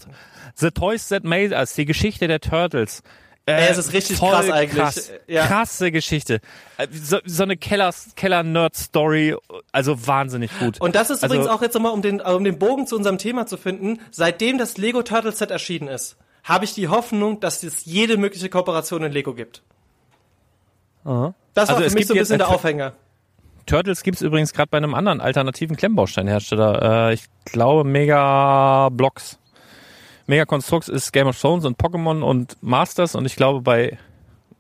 [0.56, 3.04] The Toys That Made Us, die Geschichte der Turtles.
[3.46, 4.78] Äh, es ist richtig voll krass eigentlich.
[4.80, 5.12] Krass.
[5.28, 5.48] Ja.
[5.48, 6.42] Krasse Geschichte.
[6.78, 9.36] Äh, So, so eine Keller, Keller-Nerd-Story.
[9.72, 10.80] Also wahnsinnig gut.
[10.82, 13.18] Und das ist Also- übrigens auch jetzt nochmal, um den, um den Bogen zu unserem
[13.18, 17.64] Thema zu finden, seitdem das Lego Turtle Set erschienen ist, habe ich die Hoffnung, dass
[17.64, 19.64] es jede mögliche Kooperation in Lego gibt.
[21.04, 22.94] Das war Also für es mich gibt so ein bisschen der Aufhänger.
[23.66, 27.10] Turtles gibt's übrigens gerade bei einem anderen alternativen Klemmbausteinhersteller.
[27.10, 29.38] Äh, ich glaube Mega Blocks.
[30.28, 33.98] Mega Constructs ist Game of Thrones und Pokémon und Masters und ich glaube bei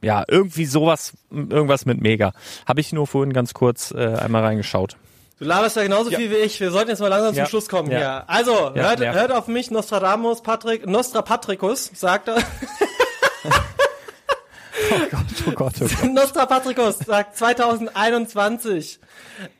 [0.01, 2.33] ja irgendwie sowas irgendwas mit Mega.
[2.67, 4.97] Habe ich nur vorhin ganz kurz äh, einmal reingeschaut.
[5.39, 6.59] Du laberst ja genauso viel wie ich.
[6.59, 7.45] Wir sollten jetzt mal langsam Ja.
[7.45, 7.97] zum Schluss kommen Ja.
[7.97, 8.23] hier.
[8.29, 9.13] Also, Ja, hört, ja.
[9.13, 12.37] hört auf mich, Nostradamus, Patrick, Nostra Patricus, sagt er.
[14.89, 16.11] Oh Gott, oh Gott, oh Gott.
[16.13, 18.99] Nostra Patricus sagt 2021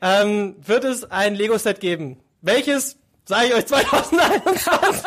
[0.00, 2.18] ähm, wird es ein Lego-Set geben.
[2.40, 5.04] Welches, sage ich euch 2021?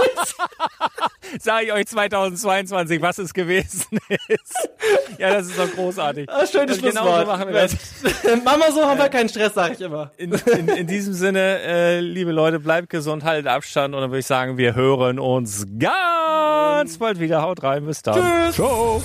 [1.39, 4.69] Sag ich euch 2022, was es gewesen ist.
[5.17, 6.29] Ja, das ist doch großartig.
[6.29, 7.27] Ah, schönes Und genau so Schlusswort.
[7.27, 7.75] machen wir das.
[8.43, 10.11] Mama, so haben wir keinen Stress, sage ich immer.
[10.17, 14.19] In, in, in diesem Sinne, äh, liebe Leute, bleibt gesund, haltet Abstand und dann würde
[14.19, 17.41] ich sagen, wir hören uns ganz bald wieder.
[17.41, 18.15] Haut rein, bis dann.
[18.47, 18.55] Tschüss.
[18.55, 19.01] Ciao.